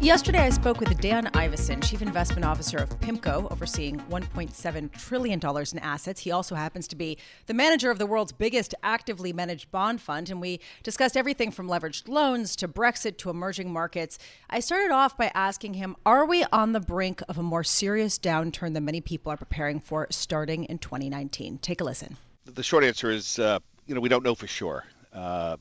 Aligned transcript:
Yesterday, 0.00 0.38
I 0.38 0.50
spoke 0.50 0.78
with 0.78 0.96
Dan 1.00 1.24
Ivascyn, 1.32 1.82
Chief 1.82 2.02
Investment 2.02 2.44
Officer 2.44 2.78
of 2.78 2.88
PIMCO, 3.00 3.50
overseeing 3.50 3.98
$1.7 4.02 4.92
trillion 4.92 5.40
in 5.40 5.78
assets. 5.80 6.20
He 6.20 6.30
also 6.30 6.54
happens 6.54 6.86
to 6.88 6.96
be 6.96 7.18
the 7.46 7.52
manager 7.52 7.90
of 7.90 7.98
the 7.98 8.06
world's 8.06 8.30
biggest 8.30 8.76
actively 8.84 9.32
managed 9.32 9.72
bond 9.72 10.00
fund. 10.00 10.30
And 10.30 10.40
we 10.40 10.60
discussed 10.84 11.16
everything 11.16 11.50
from 11.50 11.68
leveraged 11.68 12.06
loans 12.08 12.54
to 12.56 12.68
Brexit 12.68 13.18
to 13.18 13.30
emerging 13.30 13.72
markets. 13.72 14.20
I 14.48 14.60
started 14.60 14.92
off 14.92 15.16
by 15.16 15.32
asking 15.34 15.74
him 15.74 15.96
Are 16.06 16.24
we 16.24 16.44
on 16.52 16.74
the 16.74 16.80
brink 16.80 17.20
of 17.28 17.36
a 17.36 17.42
more 17.42 17.64
serious 17.64 18.20
downturn 18.20 18.74
than 18.74 18.84
many 18.84 19.00
people 19.00 19.32
are 19.32 19.36
preparing 19.36 19.80
for 19.80 20.06
starting 20.10 20.62
in 20.66 20.78
2019? 20.78 21.58
Take 21.58 21.80
a 21.80 21.84
listen. 21.84 22.16
The 22.44 22.62
short 22.62 22.84
answer 22.84 23.10
is, 23.10 23.40
uh, 23.40 23.58
you 23.88 23.96
know, 23.96 24.00
we 24.00 24.08
don't 24.08 24.22
know 24.22 24.36
for 24.36 24.46
sure. 24.46 24.84
Uh, 25.12 25.56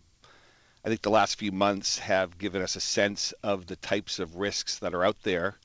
I 0.88 0.90
think 0.90 1.02
the 1.02 1.09
last 1.09 1.38
few 1.38 1.52
months 1.52 2.00
have 2.00 2.38
given 2.38 2.62
us 2.62 2.77
a 2.77 2.80
sense 2.80 3.34
of 3.44 3.66
the 3.66 3.76
types 3.76 4.20
of 4.20 4.38
risks 4.38 4.80
that 4.80 4.94
are 4.94 5.04
out 5.04 5.22
there, 5.22 5.58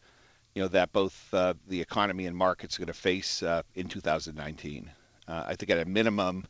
you 0.52 0.62
know, 0.62 0.68
that 0.70 0.90
both 0.90 1.32
uh, 1.32 1.54
the 1.68 1.80
economy 1.80 2.26
and 2.26 2.36
markets 2.36 2.74
are 2.74 2.80
going 2.80 2.88
to 2.88 2.92
face 2.92 3.40
uh, 3.40 3.62
in 3.76 3.86
2019. 3.86 4.90
Uh, 5.28 5.44
I 5.46 5.54
think 5.54 5.70
at 5.70 5.78
a 5.78 5.84
minimum, 5.84 6.44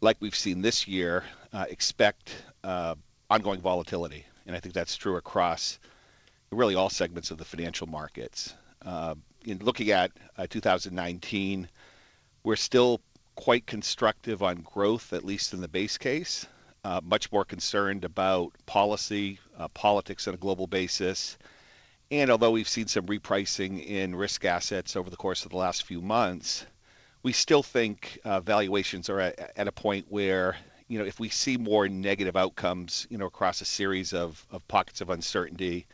like 0.00 0.16
we've 0.18 0.34
seen 0.34 0.62
this 0.62 0.88
year, 0.88 1.22
uh, 1.52 1.66
expect 1.70 2.34
uh, 2.64 2.96
ongoing 3.30 3.60
volatility, 3.60 4.26
and 4.48 4.56
I 4.56 4.58
think 4.58 4.74
that's 4.74 4.96
true 4.96 5.14
across 5.14 5.78
really 6.50 6.74
all 6.74 6.90
segments 6.90 7.30
of 7.30 7.38
the 7.38 7.44
financial 7.44 7.86
markets. 7.86 8.52
Uh, 8.84 9.14
in 9.44 9.58
looking 9.58 9.92
at 9.92 10.10
2019, 10.50 11.68
we're 12.42 12.56
still 12.56 13.00
quite 13.36 13.64
constructive 13.64 14.42
on 14.42 14.56
growth, 14.56 15.12
at 15.12 15.24
least 15.24 15.54
in 15.54 15.60
the 15.60 15.68
base 15.68 15.98
case 15.98 16.48
uh, 16.88 17.02
much 17.04 17.30
more 17.30 17.44
concerned 17.44 18.02
about 18.02 18.52
policy, 18.64 19.38
uh, 19.58 19.68
politics 19.68 20.26
on 20.26 20.32
a 20.32 20.38
global 20.38 20.66
basis. 20.66 21.36
And 22.10 22.30
although 22.30 22.52
we've 22.52 22.68
seen 22.68 22.86
some 22.86 23.04
repricing 23.04 23.84
in 23.84 24.16
risk 24.16 24.46
assets 24.46 24.96
over 24.96 25.10
the 25.10 25.16
course 25.16 25.44
of 25.44 25.50
the 25.50 25.58
last 25.58 25.84
few 25.84 26.00
months, 26.00 26.64
we 27.22 27.32
still 27.32 27.62
think 27.62 28.18
uh, 28.24 28.40
valuations 28.40 29.10
are 29.10 29.20
at, 29.20 29.52
at, 29.54 29.68
a 29.68 29.72
point 29.72 30.06
where, 30.08 30.56
you 30.88 30.98
know, 30.98 31.04
if 31.04 31.20
we 31.20 31.28
see 31.28 31.58
more 31.58 31.90
negative 31.90 32.36
outcomes, 32.36 33.06
you 33.10 33.18
know, 33.18 33.26
across 33.26 33.60
a 33.60 33.66
series 33.66 34.14
of, 34.14 34.46
of 34.50 34.66
pockets 34.66 35.02
of 35.02 35.10
uncertainty, 35.10 35.86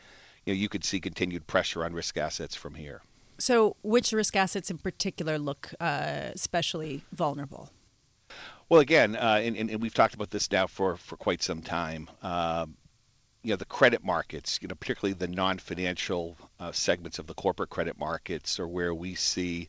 you 0.47 0.55
know, 0.55 0.56
you 0.56 0.69
could 0.69 0.84
see 0.84 1.01
continued 1.01 1.45
pressure 1.48 1.84
on 1.84 1.92
risk 1.92 2.17
assets 2.19 2.55
from 2.55 2.73
here. 2.73 3.03
So, 3.39 3.75
which 3.83 4.12
risk 4.12 4.36
assets 4.36 4.70
in 4.70 4.79
particular 4.79 5.41
look 5.41 5.75
uh, 5.81 6.31
especially 6.34 7.03
vulnerable? 7.11 7.70
Well, 8.69 8.81
again, 8.81 9.15
uh, 9.15 9.41
and, 9.43 9.57
and, 9.57 9.83
we've 9.83 9.95
talked 9.95 10.15
about 10.15 10.31
this 10.31 10.51
now 10.51 10.67
for, 10.67 10.97
for 10.97 11.17
quite 11.17 11.43
some 11.43 11.61
time. 11.61 12.09
Um, 12.23 12.77
you 13.43 13.51
know, 13.51 13.57
the 13.57 13.67
credit 13.67 14.03
markets, 14.03 14.59
you 14.62 14.69
know, 14.69 14.75
particularly 14.75 15.12
the 15.12 15.29
non-financial 15.29 16.37
uh, 16.59 16.73
segments 16.73 17.19
of 17.19 17.27
the 17.27 17.35
corporate 17.35 17.69
credit 17.69 17.98
markets, 17.98 18.59
are 18.59 18.67
where 18.67 18.95
we 18.95 19.17
see 19.17 19.69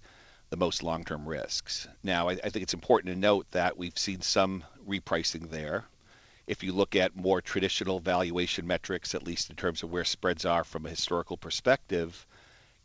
the 0.49 0.55
most 0.55 0.81
long-term 0.81 1.27
risks. 1.27 1.87
Now, 2.03 2.29
I, 2.29 2.33
I 2.33 2.49
think 2.49 2.63
it's 2.63 2.73
important 2.73 3.13
to 3.13 3.19
note 3.19 3.51
that 3.51 3.77
we've 3.77 3.97
seen 3.97 4.21
some 4.21 4.63
repricing 4.87 5.49
there. 5.49 5.83
If 6.47 6.63
you 6.63 6.71
look 6.71 6.95
at 6.95 7.17
more 7.17 7.41
traditional 7.41 7.99
valuation 7.99 8.65
metrics, 8.65 9.13
at 9.13 9.23
least 9.23 9.49
in 9.49 9.57
terms 9.57 9.83
of 9.83 9.91
where 9.91 10.05
spreads 10.05 10.45
are 10.45 10.63
from 10.63 10.85
a 10.85 10.89
historical 10.89 11.35
perspective, 11.35 12.25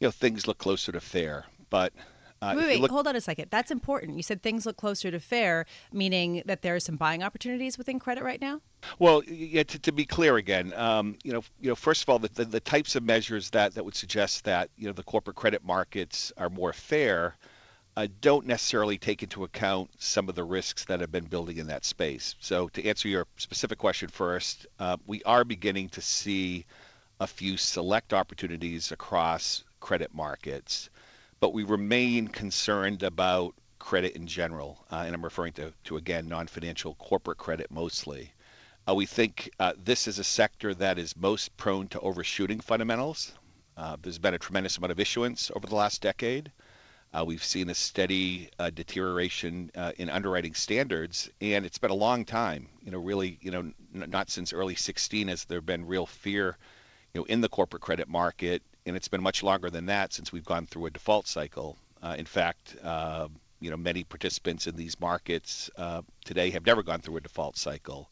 you 0.00 0.08
know, 0.08 0.12
things 0.12 0.48
look 0.48 0.58
closer 0.58 0.90
to 0.90 1.00
fair. 1.00 1.44
But 1.68 1.92
uh, 2.42 2.54
wait, 2.56 2.66
wait, 2.66 2.80
look- 2.80 2.90
hold 2.90 3.06
on 3.06 3.16
a 3.16 3.20
second. 3.20 3.46
That's 3.50 3.70
important. 3.70 4.16
You 4.16 4.22
said 4.22 4.42
things 4.42 4.64
look 4.64 4.76
closer 4.76 5.10
to 5.10 5.20
fair, 5.20 5.66
meaning 5.92 6.42
that 6.46 6.62
there 6.62 6.74
are 6.74 6.80
some 6.80 6.96
buying 6.96 7.22
opportunities 7.22 7.76
within 7.76 7.98
credit 7.98 8.24
right 8.24 8.40
now. 8.40 8.60
Well, 8.98 9.22
yeah. 9.24 9.62
To, 9.64 9.78
to 9.80 9.92
be 9.92 10.06
clear 10.06 10.36
again, 10.36 10.72
um, 10.74 11.16
you 11.22 11.32
know, 11.32 11.42
you 11.60 11.68
know, 11.68 11.74
first 11.74 12.02
of 12.02 12.08
all, 12.08 12.18
the, 12.18 12.28
the, 12.28 12.44
the, 12.46 12.60
types 12.60 12.96
of 12.96 13.02
measures 13.02 13.50
that 13.50 13.74
that 13.74 13.84
would 13.84 13.94
suggest 13.94 14.44
that 14.44 14.70
you 14.78 14.86
know 14.86 14.92
the 14.92 15.02
corporate 15.02 15.36
credit 15.36 15.64
markets 15.64 16.32
are 16.38 16.48
more 16.48 16.72
fair. 16.72 17.36
Uh, 17.96 18.06
don't 18.22 18.46
necessarily 18.46 18.96
take 18.96 19.22
into 19.22 19.44
account 19.44 19.90
some 19.98 20.28
of 20.28 20.34
the 20.34 20.44
risks 20.44 20.86
that 20.86 21.00
have 21.00 21.12
been 21.12 21.24
building 21.24 21.58
in 21.58 21.66
that 21.66 21.84
space. 21.84 22.36
So, 22.40 22.68
to 22.68 22.86
answer 22.86 23.08
your 23.08 23.26
specific 23.36 23.78
question 23.78 24.08
first, 24.08 24.66
uh, 24.78 24.96
we 25.06 25.22
are 25.24 25.44
beginning 25.44 25.90
to 25.90 26.00
see 26.00 26.64
a 27.18 27.26
few 27.26 27.58
select 27.58 28.14
opportunities 28.14 28.92
across 28.92 29.64
credit 29.80 30.14
markets 30.14 30.88
but 31.40 31.54
we 31.54 31.64
remain 31.64 32.28
concerned 32.28 33.02
about 33.02 33.54
credit 33.78 34.14
in 34.14 34.26
general, 34.26 34.78
uh, 34.92 35.04
and 35.06 35.14
I'm 35.14 35.24
referring 35.24 35.54
to, 35.54 35.72
to 35.84 35.96
again 35.96 36.28
non-financial 36.28 36.94
corporate 36.96 37.38
credit 37.38 37.70
mostly. 37.70 38.32
Uh, 38.86 38.94
we 38.94 39.06
think 39.06 39.50
uh, 39.58 39.72
this 39.82 40.06
is 40.06 40.18
a 40.18 40.24
sector 40.24 40.74
that 40.74 40.98
is 40.98 41.16
most 41.16 41.56
prone 41.56 41.88
to 41.88 42.00
overshooting 42.00 42.60
fundamentals. 42.60 43.32
Uh, 43.76 43.96
there's 44.02 44.18
been 44.18 44.34
a 44.34 44.38
tremendous 44.38 44.76
amount 44.76 44.90
of 44.90 45.00
issuance 45.00 45.50
over 45.56 45.66
the 45.66 45.74
last 45.74 46.02
decade. 46.02 46.52
Uh, 47.12 47.24
we've 47.26 47.42
seen 47.42 47.70
a 47.70 47.74
steady 47.74 48.50
uh, 48.58 48.70
deterioration 48.70 49.70
in 49.96 50.10
underwriting 50.10 50.54
standards, 50.54 51.28
and 51.40 51.64
it's 51.64 51.78
been 51.78 51.90
a 51.90 51.94
long 51.94 52.24
time. 52.24 52.68
You 52.84 52.92
know, 52.92 52.98
really, 52.98 53.38
you 53.40 53.50
know, 53.50 53.60
n- 53.60 53.74
not 54.10 54.30
since 54.30 54.52
early 54.52 54.76
16 54.76 55.28
has 55.28 55.44
there 55.46 55.60
been 55.60 55.86
real 55.86 56.06
fear, 56.06 56.56
you 57.14 57.20
know, 57.20 57.24
in 57.24 57.40
the 57.40 57.48
corporate 57.48 57.82
credit 57.82 58.08
market 58.08 58.62
and 58.90 58.96
it's 58.96 59.06
been 59.06 59.22
much 59.22 59.44
longer 59.44 59.70
than 59.70 59.86
that 59.86 60.12
since 60.12 60.32
we've 60.32 60.44
gone 60.44 60.66
through 60.66 60.86
a 60.86 60.90
default 60.90 61.28
cycle. 61.28 61.76
Uh, 62.02 62.16
in 62.18 62.24
fact, 62.24 62.74
uh, 62.82 63.28
you 63.60 63.70
know, 63.70 63.76
many 63.76 64.02
participants 64.02 64.66
in 64.66 64.74
these 64.74 64.98
markets 64.98 65.70
uh, 65.76 66.02
today 66.24 66.50
have 66.50 66.66
never 66.66 66.82
gone 66.82 67.00
through 67.00 67.16
a 67.16 67.20
default 67.20 67.56
cycle. 67.56 68.10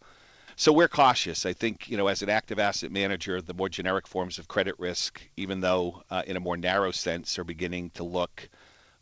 So 0.54 0.72
we're 0.72 0.86
cautious. 0.86 1.46
I 1.46 1.52
think, 1.52 1.88
you 1.88 1.96
know, 1.96 2.06
as 2.06 2.22
an 2.22 2.28
active 2.28 2.60
asset 2.60 2.92
manager, 2.92 3.40
the 3.42 3.54
more 3.54 3.68
generic 3.68 4.06
forms 4.06 4.38
of 4.38 4.46
credit 4.46 4.76
risk, 4.78 5.20
even 5.36 5.60
though 5.60 6.04
uh, 6.10 6.22
in 6.28 6.36
a 6.36 6.40
more 6.40 6.56
narrow 6.56 6.92
sense, 6.92 7.40
are 7.40 7.44
beginning 7.44 7.90
to 7.94 8.04
look 8.04 8.48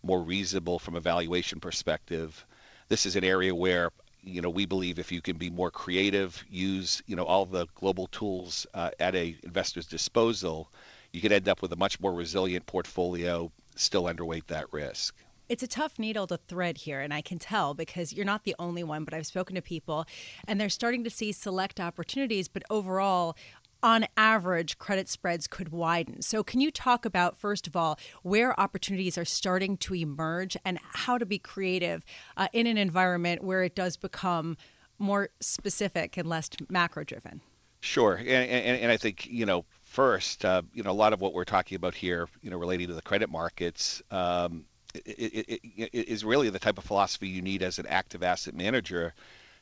more 0.02 0.22
reasonable 0.22 0.78
from 0.78 0.96
a 0.96 1.00
valuation 1.00 1.60
perspective. 1.60 2.46
This 2.88 3.04
is 3.04 3.16
an 3.16 3.24
area 3.24 3.54
where 3.54 3.90
you 4.22 4.40
know 4.40 4.48
we 4.48 4.64
believe 4.64 4.98
if 4.98 5.12
you 5.12 5.20
can 5.20 5.36
be 5.36 5.50
more 5.50 5.70
creative, 5.70 6.42
use 6.48 7.02
you 7.06 7.16
know 7.16 7.24
all 7.24 7.44
the 7.44 7.66
global 7.74 8.06
tools 8.06 8.66
uh, 8.72 8.92
at 8.98 9.14
a 9.14 9.36
investor's 9.42 9.86
disposal, 9.86 10.70
you 11.16 11.22
could 11.22 11.32
end 11.32 11.48
up 11.48 11.62
with 11.62 11.72
a 11.72 11.76
much 11.76 11.98
more 11.98 12.12
resilient 12.12 12.66
portfolio, 12.66 13.50
still 13.74 14.02
underweight 14.04 14.48
that 14.48 14.70
risk. 14.70 15.14
It's 15.48 15.62
a 15.62 15.66
tough 15.66 15.98
needle 15.98 16.26
to 16.26 16.36
thread 16.36 16.76
here, 16.76 17.00
and 17.00 17.14
I 17.14 17.22
can 17.22 17.38
tell 17.38 17.72
because 17.72 18.12
you're 18.12 18.26
not 18.26 18.44
the 18.44 18.54
only 18.58 18.84
one, 18.84 19.04
but 19.04 19.14
I've 19.14 19.26
spoken 19.26 19.54
to 19.54 19.62
people 19.62 20.04
and 20.46 20.60
they're 20.60 20.68
starting 20.68 21.04
to 21.04 21.10
see 21.10 21.32
select 21.32 21.80
opportunities, 21.80 22.48
but 22.48 22.64
overall, 22.68 23.34
on 23.82 24.04
average, 24.18 24.76
credit 24.76 25.08
spreads 25.08 25.46
could 25.46 25.70
widen. 25.70 26.20
So, 26.20 26.44
can 26.44 26.60
you 26.60 26.70
talk 26.70 27.06
about, 27.06 27.38
first 27.38 27.66
of 27.66 27.74
all, 27.74 27.98
where 28.22 28.58
opportunities 28.60 29.16
are 29.16 29.24
starting 29.24 29.78
to 29.78 29.94
emerge 29.94 30.54
and 30.66 30.78
how 30.92 31.16
to 31.16 31.24
be 31.24 31.38
creative 31.38 32.04
uh, 32.36 32.48
in 32.52 32.66
an 32.66 32.76
environment 32.76 33.42
where 33.42 33.62
it 33.62 33.74
does 33.74 33.96
become 33.96 34.58
more 34.98 35.30
specific 35.40 36.18
and 36.18 36.28
less 36.28 36.50
macro 36.68 37.04
driven? 37.04 37.40
Sure. 37.80 38.16
And, 38.16 38.28
and, 38.28 38.80
and, 38.82 38.92
I 38.92 38.96
think, 38.96 39.26
you 39.26 39.46
know, 39.46 39.64
first, 39.96 40.44
uh, 40.44 40.60
you 40.74 40.82
know, 40.82 40.90
a 40.90 41.00
lot 41.04 41.14
of 41.14 41.22
what 41.22 41.32
we're 41.32 41.46
talking 41.46 41.74
about 41.74 41.94
here, 41.94 42.28
you 42.42 42.50
know, 42.50 42.58
relating 42.58 42.86
to 42.86 42.92
the 42.92 43.00
credit 43.00 43.30
markets, 43.30 44.02
um, 44.10 44.66
it, 44.94 45.48
it, 45.48 45.60
it 45.74 46.08
is 46.08 46.22
really 46.22 46.50
the 46.50 46.58
type 46.58 46.76
of 46.76 46.84
philosophy 46.84 47.28
you 47.28 47.40
need 47.40 47.62
as 47.62 47.78
an 47.78 47.86
active 47.86 48.22
asset 48.22 48.54
manager 48.54 49.14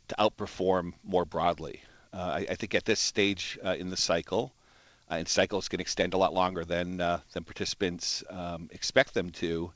to 0.08 0.16
outperform 0.18 0.92
more 1.04 1.24
broadly. 1.24 1.80
Uh, 2.12 2.16
I, 2.16 2.46
I, 2.50 2.54
think 2.56 2.74
at 2.74 2.84
this 2.84 2.98
stage 2.98 3.60
uh, 3.64 3.76
in 3.78 3.90
the 3.90 3.96
cycle, 3.96 4.52
uh, 5.08 5.14
and 5.14 5.28
cycles 5.28 5.68
can 5.68 5.78
extend 5.78 6.14
a 6.14 6.16
lot 6.16 6.34
longer 6.34 6.64
than 6.64 7.00
uh, 7.00 7.20
than 7.32 7.44
participants 7.44 8.24
um, 8.28 8.68
expect 8.72 9.14
them 9.14 9.30
to. 9.30 9.70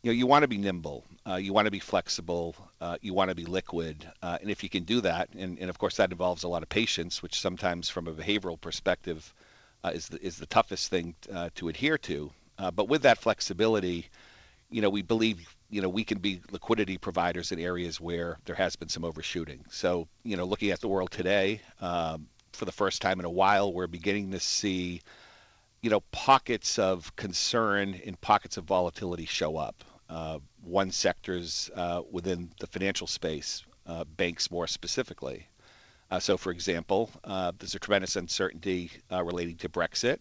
You 0.00 0.10
know, 0.10 0.12
you 0.12 0.26
want 0.26 0.42
to 0.42 0.48
be 0.48 0.56
nimble, 0.56 1.04
uh, 1.26 1.34
you 1.34 1.52
want 1.52 1.66
to 1.66 1.70
be 1.70 1.80
flexible, 1.80 2.56
uh, 2.80 2.96
you 3.02 3.12
want 3.12 3.28
to 3.28 3.34
be 3.34 3.44
liquid, 3.44 4.10
and 4.22 4.48
if 4.48 4.62
you 4.62 4.70
can 4.70 4.84
do 4.84 5.02
that, 5.02 5.28
and, 5.36 5.58
and 5.58 5.68
of 5.68 5.76
course 5.78 5.96
that 5.96 6.12
involves 6.12 6.44
a 6.44 6.48
lot 6.48 6.62
of 6.62 6.70
patience, 6.70 7.22
which 7.22 7.38
sometimes 7.38 7.90
from 7.90 8.08
a 8.08 8.12
behavioral 8.12 8.58
perspective 8.58 9.34
uh, 9.84 9.92
is 9.94 10.08
the, 10.08 10.24
is 10.24 10.36
the 10.36 10.46
toughest 10.46 10.90
thing 10.90 11.14
uh, 11.32 11.50
to 11.54 11.68
adhere 11.68 11.98
to. 11.98 12.30
Uh, 12.58 12.70
but 12.70 12.88
with 12.88 13.02
that 13.02 13.18
flexibility, 13.18 14.06
you 14.70 14.82
know, 14.82 14.90
we 14.90 15.02
believe 15.02 15.54
you 15.70 15.82
know 15.82 15.88
we 15.88 16.04
can 16.04 16.18
be 16.18 16.40
liquidity 16.50 16.98
providers 16.98 17.52
in 17.52 17.58
areas 17.58 18.00
where 18.00 18.38
there 18.46 18.56
has 18.56 18.76
been 18.76 18.88
some 18.88 19.04
overshooting. 19.04 19.64
So 19.70 20.08
you 20.24 20.36
know, 20.36 20.44
looking 20.44 20.70
at 20.70 20.80
the 20.80 20.88
world 20.88 21.10
today, 21.10 21.60
um, 21.80 22.26
for 22.52 22.64
the 22.64 22.72
first 22.72 23.02
time 23.02 23.18
in 23.20 23.26
a 23.26 23.30
while, 23.30 23.72
we're 23.72 23.86
beginning 23.86 24.32
to 24.32 24.40
see 24.40 25.02
you 25.82 25.90
know 25.90 26.00
pockets 26.10 26.78
of 26.78 27.14
concern 27.16 28.00
and 28.04 28.20
pockets 28.20 28.56
of 28.56 28.64
volatility 28.64 29.26
show 29.26 29.56
up. 29.56 29.84
Uh, 30.08 30.38
one 30.62 30.90
sectors 30.90 31.70
uh, 31.74 32.00
within 32.10 32.50
the 32.60 32.66
financial 32.66 33.06
space, 33.06 33.64
uh, 33.86 34.04
banks 34.04 34.50
more 34.50 34.66
specifically. 34.66 35.46
Uh, 36.10 36.18
so, 36.18 36.36
for 36.36 36.50
example, 36.50 37.10
uh, 37.24 37.52
there's 37.58 37.74
a 37.74 37.78
tremendous 37.78 38.16
uncertainty 38.16 38.90
uh, 39.12 39.22
relating 39.22 39.56
to 39.56 39.68
Brexit. 39.68 40.18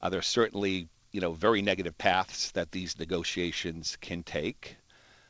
Uh, 0.00 0.08
there's 0.08 0.26
certainly, 0.26 0.88
you 1.12 1.20
know, 1.20 1.32
very 1.32 1.62
negative 1.62 1.96
paths 1.96 2.50
that 2.52 2.72
these 2.72 2.98
negotiations 2.98 3.96
can 4.00 4.22
take. 4.24 4.76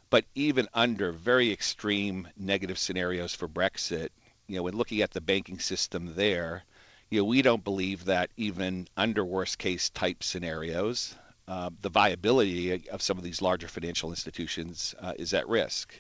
But 0.08 0.24
even 0.34 0.68
under 0.74 1.12
very 1.12 1.52
extreme 1.52 2.28
negative 2.36 2.78
scenarios 2.78 3.34
for 3.34 3.48
Brexit, 3.48 4.08
you 4.46 4.56
know, 4.56 4.62
when 4.62 4.76
looking 4.76 5.02
at 5.02 5.10
the 5.10 5.20
banking 5.20 5.58
system 5.58 6.14
there, 6.14 6.64
you 7.10 7.20
know, 7.20 7.24
we 7.24 7.42
don't 7.42 7.64
believe 7.64 8.06
that 8.06 8.30
even 8.36 8.88
under 8.96 9.24
worst 9.24 9.58
case 9.58 9.90
type 9.90 10.22
scenarios, 10.22 11.14
uh, 11.48 11.70
the 11.82 11.90
viability 11.90 12.88
of 12.88 13.02
some 13.02 13.18
of 13.18 13.24
these 13.24 13.42
larger 13.42 13.68
financial 13.68 14.10
institutions 14.10 14.94
uh, 15.00 15.12
is 15.18 15.34
at 15.34 15.48
risk. 15.48 15.92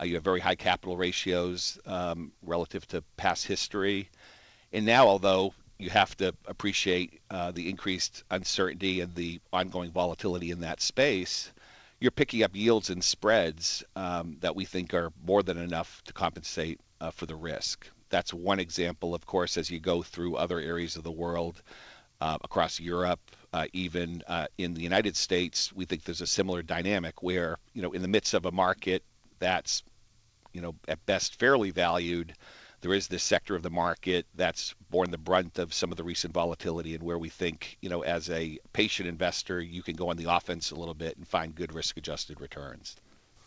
Uh, 0.00 0.04
you 0.04 0.14
have 0.14 0.24
very 0.24 0.40
high 0.40 0.54
capital 0.54 0.96
ratios 0.96 1.78
um, 1.86 2.32
relative 2.42 2.86
to 2.88 3.02
past 3.16 3.46
history. 3.46 4.08
And 4.72 4.84
now, 4.84 5.06
although 5.06 5.54
you 5.78 5.90
have 5.90 6.16
to 6.16 6.34
appreciate 6.46 7.20
uh, 7.30 7.52
the 7.52 7.68
increased 7.68 8.24
uncertainty 8.30 9.00
and 9.00 9.14
the 9.14 9.40
ongoing 9.52 9.92
volatility 9.92 10.50
in 10.50 10.60
that 10.60 10.80
space, 10.80 11.52
you're 12.00 12.10
picking 12.10 12.42
up 12.42 12.54
yields 12.54 12.90
and 12.90 13.02
spreads 13.02 13.84
um, 13.94 14.36
that 14.40 14.56
we 14.56 14.64
think 14.64 14.94
are 14.94 15.12
more 15.24 15.42
than 15.42 15.58
enough 15.58 16.02
to 16.04 16.12
compensate 16.12 16.80
uh, 17.00 17.10
for 17.10 17.26
the 17.26 17.36
risk. 17.36 17.88
That's 18.10 18.34
one 18.34 18.60
example, 18.60 19.14
of 19.14 19.26
course, 19.26 19.56
as 19.56 19.70
you 19.70 19.80
go 19.80 20.02
through 20.02 20.36
other 20.36 20.58
areas 20.58 20.96
of 20.96 21.04
the 21.04 21.12
world, 21.12 21.62
across 22.20 22.80
Europe, 22.80 23.20
even 23.74 24.22
in 24.56 24.72
the 24.72 24.80
United 24.80 25.14
States, 25.14 25.70
we 25.74 25.84
think 25.84 26.04
there's 26.04 26.22
a 26.22 26.26
similar 26.26 26.62
dynamic 26.62 27.22
where, 27.22 27.58
you 27.74 27.82
know, 27.82 27.92
in 27.92 28.00
the 28.00 28.08
midst 28.08 28.32
of 28.32 28.46
a 28.46 28.50
market 28.50 29.02
that's, 29.44 29.82
you 30.52 30.62
know, 30.62 30.74
at 30.88 31.04
best 31.04 31.38
fairly 31.38 31.70
valued, 31.70 32.34
there 32.80 32.94
is 32.94 33.08
this 33.08 33.22
sector 33.22 33.54
of 33.54 33.62
the 33.62 33.70
market 33.70 34.26
that's 34.34 34.74
borne 34.90 35.10
the 35.10 35.18
brunt 35.18 35.58
of 35.58 35.72
some 35.72 35.90
of 35.90 35.96
the 35.96 36.04
recent 36.04 36.32
volatility 36.32 36.94
and 36.94 37.02
where 37.02 37.18
we 37.18 37.28
think, 37.28 37.76
you 37.80 37.88
know, 37.88 38.02
as 38.02 38.30
a 38.30 38.58
patient 38.72 39.08
investor, 39.08 39.60
you 39.60 39.82
can 39.82 39.96
go 39.96 40.08
on 40.08 40.16
the 40.16 40.30
offense 40.30 40.70
a 40.70 40.74
little 40.74 40.94
bit 40.94 41.16
and 41.16 41.28
find 41.28 41.54
good 41.54 41.74
risk 41.74 41.96
adjusted 41.96 42.40
returns. 42.40 42.96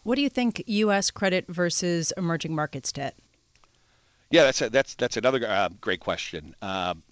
What 0.03 0.15
do 0.15 0.21
you 0.21 0.29
think 0.29 0.63
U.S. 0.67 1.11
credit 1.11 1.45
versus 1.47 2.13
emerging 2.15 2.55
markets 2.55 2.91
debt? 2.91 3.15
Yeah, 4.29 4.43
that's 4.43 4.61
a, 4.61 4.69
that's 4.69 4.95
that's 4.95 5.17
another 5.17 5.47
uh, 5.47 5.69
great 5.81 5.99
question. 5.99 6.55
Um, 6.61 7.03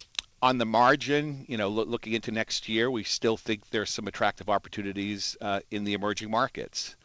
on 0.41 0.57
the 0.57 0.65
margin, 0.65 1.45
you 1.47 1.57
know, 1.57 1.69
lo- 1.69 1.85
looking 1.85 2.13
into 2.13 2.31
next 2.31 2.69
year, 2.69 2.91
we 2.91 3.03
still 3.03 3.37
think 3.37 3.69
there's 3.69 3.89
some 3.89 4.07
attractive 4.07 4.49
opportunities 4.49 5.37
uh, 5.41 5.61
in 5.71 5.83
the 5.85 5.93
emerging 5.93 6.29
markets. 6.29 6.95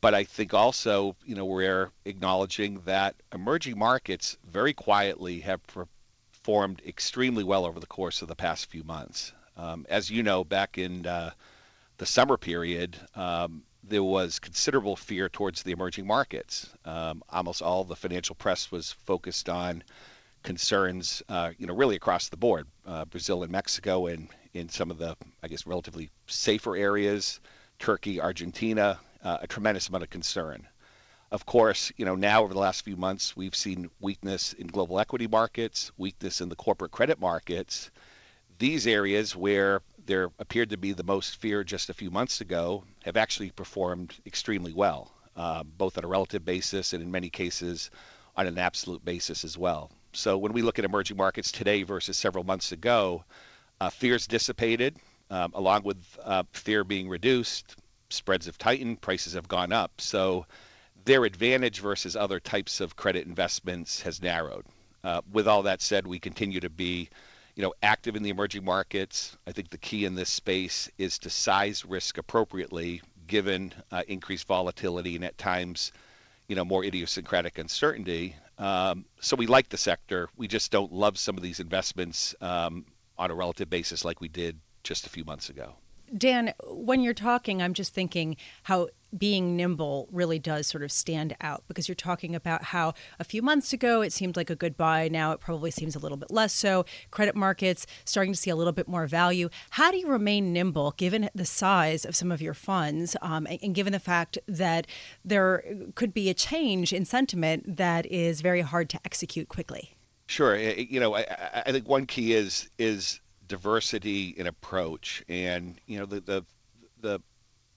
But 0.00 0.14
I 0.14 0.24
think 0.24 0.54
also, 0.54 1.16
you 1.24 1.34
know, 1.34 1.44
we're 1.44 1.90
acknowledging 2.04 2.80
that 2.84 3.16
emerging 3.32 3.78
markets 3.78 4.36
very 4.48 4.72
quietly 4.72 5.40
have 5.40 5.60
performed 5.66 6.82
extremely 6.86 7.42
well 7.42 7.64
over 7.64 7.80
the 7.80 7.86
course 7.86 8.22
of 8.22 8.28
the 8.28 8.36
past 8.36 8.66
few 8.66 8.84
months. 8.84 9.32
Um, 9.56 9.86
as 9.88 10.08
you 10.08 10.22
know, 10.22 10.44
back 10.44 10.78
in 10.78 11.04
uh, 11.04 11.32
the 11.96 12.06
summer 12.06 12.36
period, 12.36 12.96
um, 13.16 13.64
there 13.82 14.04
was 14.04 14.38
considerable 14.38 14.94
fear 14.94 15.28
towards 15.28 15.62
the 15.62 15.72
emerging 15.72 16.06
markets. 16.06 16.68
Um, 16.84 17.22
almost 17.28 17.60
all 17.60 17.84
the 17.84 17.96
financial 17.96 18.36
press 18.36 18.70
was 18.70 18.92
focused 18.92 19.48
on 19.48 19.82
concerns, 20.44 21.22
uh, 21.28 21.50
you 21.58 21.66
know, 21.66 21.74
really 21.74 21.96
across 21.96 22.28
the 22.28 22.36
board, 22.36 22.68
uh, 22.86 23.04
Brazil 23.06 23.42
and 23.42 23.50
Mexico, 23.50 24.06
and 24.06 24.28
in 24.54 24.68
some 24.68 24.90
of 24.90 24.98
the, 24.98 25.16
I 25.42 25.48
guess, 25.48 25.66
relatively 25.66 26.10
safer 26.26 26.76
areas, 26.76 27.40
Turkey, 27.78 28.20
Argentina, 28.20 28.98
uh, 29.22 29.38
a 29.42 29.46
tremendous 29.46 29.88
amount 29.88 30.04
of 30.04 30.10
concern. 30.10 30.66
Of 31.30 31.44
course, 31.44 31.92
you 31.96 32.04
know, 32.06 32.14
now 32.14 32.42
over 32.42 32.54
the 32.54 32.60
last 32.60 32.84
few 32.84 32.96
months, 32.96 33.36
we've 33.36 33.54
seen 33.54 33.90
weakness 34.00 34.54
in 34.54 34.66
global 34.66 34.98
equity 34.98 35.26
markets, 35.26 35.92
weakness 35.98 36.40
in 36.40 36.48
the 36.48 36.56
corporate 36.56 36.90
credit 36.90 37.20
markets. 37.20 37.90
These 38.58 38.86
areas 38.86 39.36
where 39.36 39.82
there 40.06 40.30
appeared 40.38 40.70
to 40.70 40.78
be 40.78 40.92
the 40.92 41.04
most 41.04 41.36
fear 41.36 41.64
just 41.64 41.90
a 41.90 41.94
few 41.94 42.10
months 42.10 42.40
ago 42.40 42.84
have 43.04 43.16
actually 43.16 43.50
performed 43.50 44.14
extremely 44.24 44.72
well, 44.72 45.12
uh, 45.36 45.64
both 45.64 45.98
on 45.98 46.04
a 46.04 46.08
relative 46.08 46.44
basis 46.44 46.94
and 46.94 47.02
in 47.02 47.10
many 47.10 47.28
cases 47.28 47.90
on 48.36 48.46
an 48.46 48.58
absolute 48.58 49.04
basis 49.04 49.44
as 49.44 49.58
well. 49.58 49.90
So 50.14 50.38
when 50.38 50.52
we 50.52 50.62
look 50.62 50.78
at 50.78 50.84
emerging 50.86 51.18
markets 51.18 51.52
today 51.52 51.82
versus 51.82 52.16
several 52.16 52.44
months 52.44 52.72
ago, 52.72 53.24
uh, 53.80 53.90
fears 53.90 54.26
dissipated, 54.26 54.96
um, 55.30 55.52
along 55.54 55.82
with 55.82 55.98
uh, 56.24 56.44
fear 56.52 56.84
being 56.84 57.08
reduced. 57.08 57.76
Spreads 58.10 58.46
have 58.46 58.58
tightened, 58.58 59.00
prices 59.00 59.34
have 59.34 59.48
gone 59.48 59.72
up. 59.72 60.00
So 60.00 60.46
their 61.04 61.24
advantage 61.24 61.80
versus 61.80 62.16
other 62.16 62.40
types 62.40 62.80
of 62.80 62.96
credit 62.96 63.26
investments 63.26 64.02
has 64.02 64.22
narrowed. 64.22 64.64
Uh, 65.04 65.22
with 65.30 65.46
all 65.46 65.62
that 65.64 65.80
said, 65.80 66.06
we 66.06 66.18
continue 66.18 66.60
to 66.60 66.70
be 66.70 67.08
you 67.58 67.62
know, 67.62 67.74
active 67.82 68.14
in 68.14 68.22
the 68.22 68.30
emerging 68.30 68.64
markets. 68.64 69.36
I 69.44 69.50
think 69.50 69.70
the 69.70 69.78
key 69.78 70.04
in 70.04 70.14
this 70.14 70.30
space 70.30 70.88
is 70.96 71.18
to 71.20 71.30
size 71.30 71.84
risk 71.84 72.16
appropriately 72.16 73.02
given 73.26 73.74
uh, 73.90 74.04
increased 74.06 74.46
volatility 74.46 75.16
and 75.16 75.24
at 75.24 75.36
times, 75.36 75.90
you 76.46 76.54
know, 76.54 76.64
more 76.64 76.84
idiosyncratic 76.84 77.58
uncertainty. 77.58 78.36
Um, 78.58 79.06
so 79.20 79.34
we 79.34 79.48
like 79.48 79.68
the 79.70 79.76
sector. 79.76 80.28
We 80.36 80.46
just 80.46 80.70
don't 80.70 80.92
love 80.92 81.18
some 81.18 81.36
of 81.36 81.42
these 81.42 81.58
investments 81.58 82.36
um, 82.40 82.86
on 83.18 83.32
a 83.32 83.34
relative 83.34 83.68
basis 83.68 84.04
like 84.04 84.20
we 84.20 84.28
did 84.28 84.60
just 84.84 85.06
a 85.06 85.10
few 85.10 85.24
months 85.24 85.48
ago. 85.48 85.74
Dan, 86.16 86.54
when 86.66 87.00
you're 87.00 87.14
talking, 87.14 87.62
I'm 87.62 87.74
just 87.74 87.94
thinking 87.94 88.36
how 88.64 88.88
being 89.16 89.56
nimble 89.56 90.06
really 90.12 90.38
does 90.38 90.66
sort 90.66 90.82
of 90.82 90.92
stand 90.92 91.34
out 91.40 91.64
because 91.66 91.88
you're 91.88 91.94
talking 91.94 92.34
about 92.34 92.62
how 92.64 92.92
a 93.18 93.24
few 93.24 93.40
months 93.40 93.72
ago 93.72 94.02
it 94.02 94.12
seemed 94.12 94.36
like 94.36 94.50
a 94.50 94.56
good 94.56 94.76
buy. 94.76 95.08
Now 95.08 95.32
it 95.32 95.40
probably 95.40 95.70
seems 95.70 95.96
a 95.96 95.98
little 95.98 96.18
bit 96.18 96.30
less 96.30 96.52
so. 96.52 96.84
Credit 97.10 97.34
markets 97.34 97.86
starting 98.04 98.32
to 98.32 98.38
see 98.38 98.50
a 98.50 98.56
little 98.56 98.72
bit 98.72 98.88
more 98.88 99.06
value. 99.06 99.48
How 99.70 99.90
do 99.90 99.96
you 99.96 100.08
remain 100.08 100.52
nimble 100.52 100.92
given 100.96 101.30
the 101.34 101.46
size 101.46 102.04
of 102.04 102.16
some 102.16 102.30
of 102.30 102.42
your 102.42 102.54
funds 102.54 103.16
um, 103.22 103.46
and, 103.62 103.74
given 103.74 103.92
the 103.92 104.00
fact 104.00 104.38
that 104.46 104.86
there 105.24 105.62
could 105.94 106.12
be 106.12 106.28
a 106.28 106.34
change 106.34 106.92
in 106.92 107.04
sentiment 107.04 107.76
that 107.76 108.06
is 108.06 108.40
very 108.40 108.60
hard 108.60 108.88
to 108.90 109.00
execute 109.04 109.48
quickly? 109.48 109.94
Sure. 110.26 110.56
You 110.56 111.00
know, 111.00 111.14
I, 111.14 111.24
I 111.66 111.72
think 111.72 111.88
one 111.88 112.06
key 112.06 112.34
is 112.34 112.68
is 112.78 113.20
diversity 113.48 114.28
in 114.36 114.46
approach, 114.46 115.24
and 115.28 115.80
you 115.86 115.98
know 115.98 116.06
the 116.06 116.20
the, 116.20 116.44
the 117.00 117.20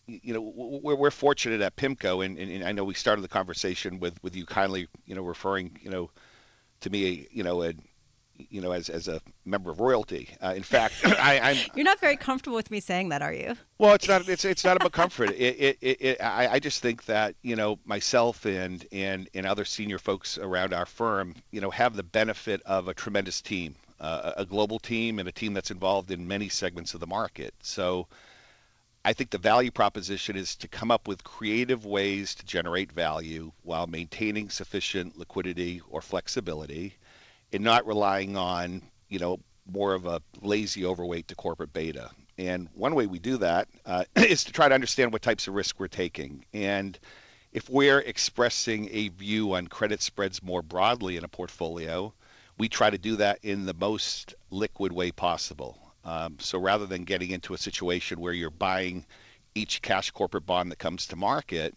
you 0.07 0.33
know 0.33 0.41
we're, 0.41 0.95
we're 0.95 1.11
fortunate 1.11 1.61
at 1.61 1.75
PIMCO, 1.75 2.25
and, 2.25 2.37
and, 2.37 2.63
I 2.63 2.71
know 2.71 2.83
we 2.83 2.93
started 2.93 3.21
the 3.21 3.29
conversation 3.29 3.99
with 3.99 4.21
with 4.23 4.35
you 4.35 4.45
kindly 4.45 4.87
you 5.05 5.15
know 5.15 5.23
referring 5.23 5.79
you 5.81 5.89
know 5.89 6.11
to 6.81 6.89
me 6.89 7.27
you 7.31 7.43
know 7.43 7.61
and 7.61 7.81
you 8.49 8.61
know 8.61 8.71
as 8.71 8.89
as 8.89 9.07
a 9.07 9.21
member 9.45 9.71
of 9.71 9.79
royalty. 9.79 10.29
Uh, 10.43 10.53
in 10.55 10.63
fact, 10.63 10.95
I, 11.03 11.51
am 11.51 11.57
You're 11.75 11.85
not 11.85 11.99
very 11.99 12.17
comfortable 12.17 12.55
with 12.55 12.71
me 12.71 12.79
saying 12.79 13.09
that, 13.09 13.21
are 13.21 13.33
you? 13.33 13.55
Well, 13.77 13.93
it's 13.93 14.07
not. 14.07 14.27
It's 14.27 14.45
it's 14.45 14.63
not 14.63 14.77
about 14.77 14.91
comfort. 14.91 15.31
It, 15.31 15.55
it, 15.59 15.77
it, 15.81 16.01
it 16.01 16.21
I, 16.21 16.47
I 16.47 16.59
just 16.59 16.81
think 16.81 17.05
that 17.05 17.35
you 17.41 17.55
know 17.55 17.79
myself 17.85 18.45
and 18.45 18.85
and 18.91 19.29
and 19.33 19.45
other 19.45 19.65
senior 19.65 19.99
folks 19.99 20.37
around 20.37 20.73
our 20.73 20.85
firm, 20.85 21.35
you 21.51 21.61
know, 21.61 21.69
have 21.69 21.95
the 21.95 22.03
benefit 22.03 22.61
of 22.63 22.87
a 22.87 22.93
tremendous 22.93 23.41
team 23.41 23.75
uh, 24.01 24.33
a 24.37 24.45
global 24.45 24.79
team 24.79 25.19
and 25.19 25.29
a 25.29 25.31
team 25.31 25.53
that's 25.53 25.71
involved 25.71 26.11
in 26.11 26.27
many 26.27 26.49
segments 26.49 26.95
of 26.95 26.99
the 26.99 27.07
market. 27.07 27.53
So 27.61 28.07
I 29.05 29.13
think 29.13 29.29
the 29.29 29.37
value 29.37 29.71
proposition 29.71 30.35
is 30.35 30.55
to 30.57 30.67
come 30.67 30.91
up 30.91 31.07
with 31.07 31.23
creative 31.23 31.85
ways 31.85 32.35
to 32.35 32.45
generate 32.45 32.91
value 32.91 33.51
while 33.61 33.87
maintaining 33.87 34.49
sufficient 34.49 35.17
liquidity 35.17 35.81
or 35.89 36.01
flexibility 36.01 36.95
and 37.53 37.63
not 37.63 37.85
relying 37.85 38.35
on, 38.35 38.81
you 39.07 39.19
know, 39.19 39.39
more 39.71 39.93
of 39.93 40.07
a 40.07 40.21
lazy 40.41 40.85
overweight 40.85 41.27
to 41.27 41.35
corporate 41.35 41.71
beta. 41.71 42.09
And 42.37 42.69
one 42.73 42.95
way 42.95 43.05
we 43.05 43.19
do 43.19 43.37
that 43.37 43.67
uh, 43.85 44.05
is 44.15 44.45
to 44.45 44.51
try 44.51 44.67
to 44.67 44.75
understand 44.75 45.13
what 45.13 45.21
types 45.21 45.47
of 45.47 45.53
risk 45.53 45.79
we're 45.79 45.87
taking. 45.87 46.45
And 46.53 46.97
if 47.53 47.69
we're 47.69 47.99
expressing 47.99 48.89
a 48.91 49.09
view 49.09 49.53
on 49.53 49.67
credit 49.67 50.01
spreads 50.01 50.41
more 50.41 50.63
broadly 50.63 51.17
in 51.17 51.23
a 51.23 51.27
portfolio, 51.27 52.13
we 52.61 52.69
try 52.69 52.91
to 52.91 52.99
do 52.99 53.15
that 53.15 53.39
in 53.41 53.65
the 53.65 53.73
most 53.73 54.35
liquid 54.51 54.91
way 54.91 55.09
possible. 55.11 55.79
Um, 56.05 56.37
so 56.37 56.59
rather 56.59 56.85
than 56.85 57.05
getting 57.05 57.31
into 57.31 57.55
a 57.55 57.57
situation 57.57 58.19
where 58.19 58.33
you're 58.33 58.51
buying 58.51 59.03
each 59.55 59.81
cash 59.81 60.11
corporate 60.11 60.45
bond 60.45 60.69
that 60.71 60.77
comes 60.77 61.07
to 61.07 61.15
market, 61.15 61.73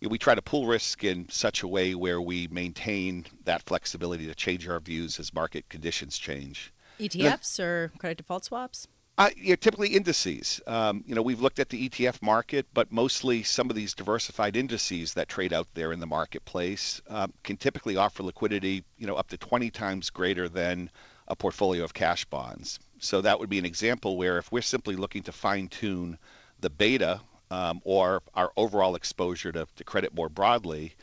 we 0.00 0.16
try 0.16 0.34
to 0.34 0.40
pool 0.40 0.66
risk 0.66 1.04
in 1.04 1.28
such 1.28 1.62
a 1.62 1.68
way 1.68 1.94
where 1.94 2.18
we 2.18 2.48
maintain 2.50 3.26
that 3.44 3.62
flexibility 3.64 4.26
to 4.26 4.34
change 4.34 4.66
our 4.66 4.80
views 4.80 5.20
as 5.20 5.34
market 5.34 5.68
conditions 5.68 6.16
change. 6.16 6.72
ETFs 6.98 7.56
then, 7.56 7.66
or 7.66 7.92
credit 7.98 8.16
default 8.16 8.46
swaps? 8.46 8.88
Uh, 9.18 9.28
yeah, 9.36 9.56
typically 9.56 9.90
indices. 9.90 10.60
Um, 10.66 11.04
you 11.06 11.14
know, 11.14 11.20
we've 11.20 11.40
looked 11.40 11.58
at 11.58 11.68
the 11.68 11.88
ETF 11.88 12.22
market, 12.22 12.66
but 12.72 12.90
mostly 12.90 13.42
some 13.42 13.68
of 13.68 13.76
these 13.76 13.94
diversified 13.94 14.56
indices 14.56 15.14
that 15.14 15.28
trade 15.28 15.52
out 15.52 15.68
there 15.74 15.92
in 15.92 16.00
the 16.00 16.06
marketplace 16.06 17.02
um, 17.08 17.32
can 17.42 17.58
typically 17.58 17.96
offer 17.96 18.22
liquidity, 18.22 18.84
you 18.96 19.06
know, 19.06 19.16
up 19.16 19.28
to 19.28 19.36
20 19.36 19.70
times 19.70 20.08
greater 20.08 20.48
than 20.48 20.90
a 21.28 21.36
portfolio 21.36 21.84
of 21.84 21.92
cash 21.92 22.24
bonds. 22.24 22.78
So 23.00 23.20
that 23.20 23.38
would 23.38 23.50
be 23.50 23.58
an 23.58 23.66
example 23.66 24.16
where 24.16 24.38
if 24.38 24.50
we're 24.50 24.62
simply 24.62 24.96
looking 24.96 25.24
to 25.24 25.32
fine 25.32 25.68
tune 25.68 26.18
the 26.60 26.70
beta 26.70 27.20
um, 27.50 27.82
or 27.84 28.22
our 28.34 28.50
overall 28.56 28.94
exposure 28.94 29.52
to, 29.52 29.66
to 29.76 29.84
credit 29.84 30.14
more 30.14 30.30
broadly, 30.30 30.94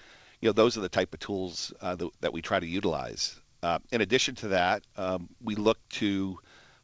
you 0.41 0.49
know, 0.49 0.53
those 0.53 0.77
are 0.77 0.81
the 0.81 0.89
type 0.89 1.13
of 1.13 1.19
tools 1.19 1.73
uh, 1.79 1.95
that, 1.95 2.09
that, 2.21 2.33
we 2.33 2.41
try 2.41 2.59
to 2.59 2.65
utilize. 2.65 3.39
Uh, 3.61 3.79
in 3.91 4.01
addition 4.01 4.35
to 4.35 4.47
that, 4.49 4.81
um, 4.97 5.29
we 5.43 5.55
look 5.55 5.77
to 5.89 6.39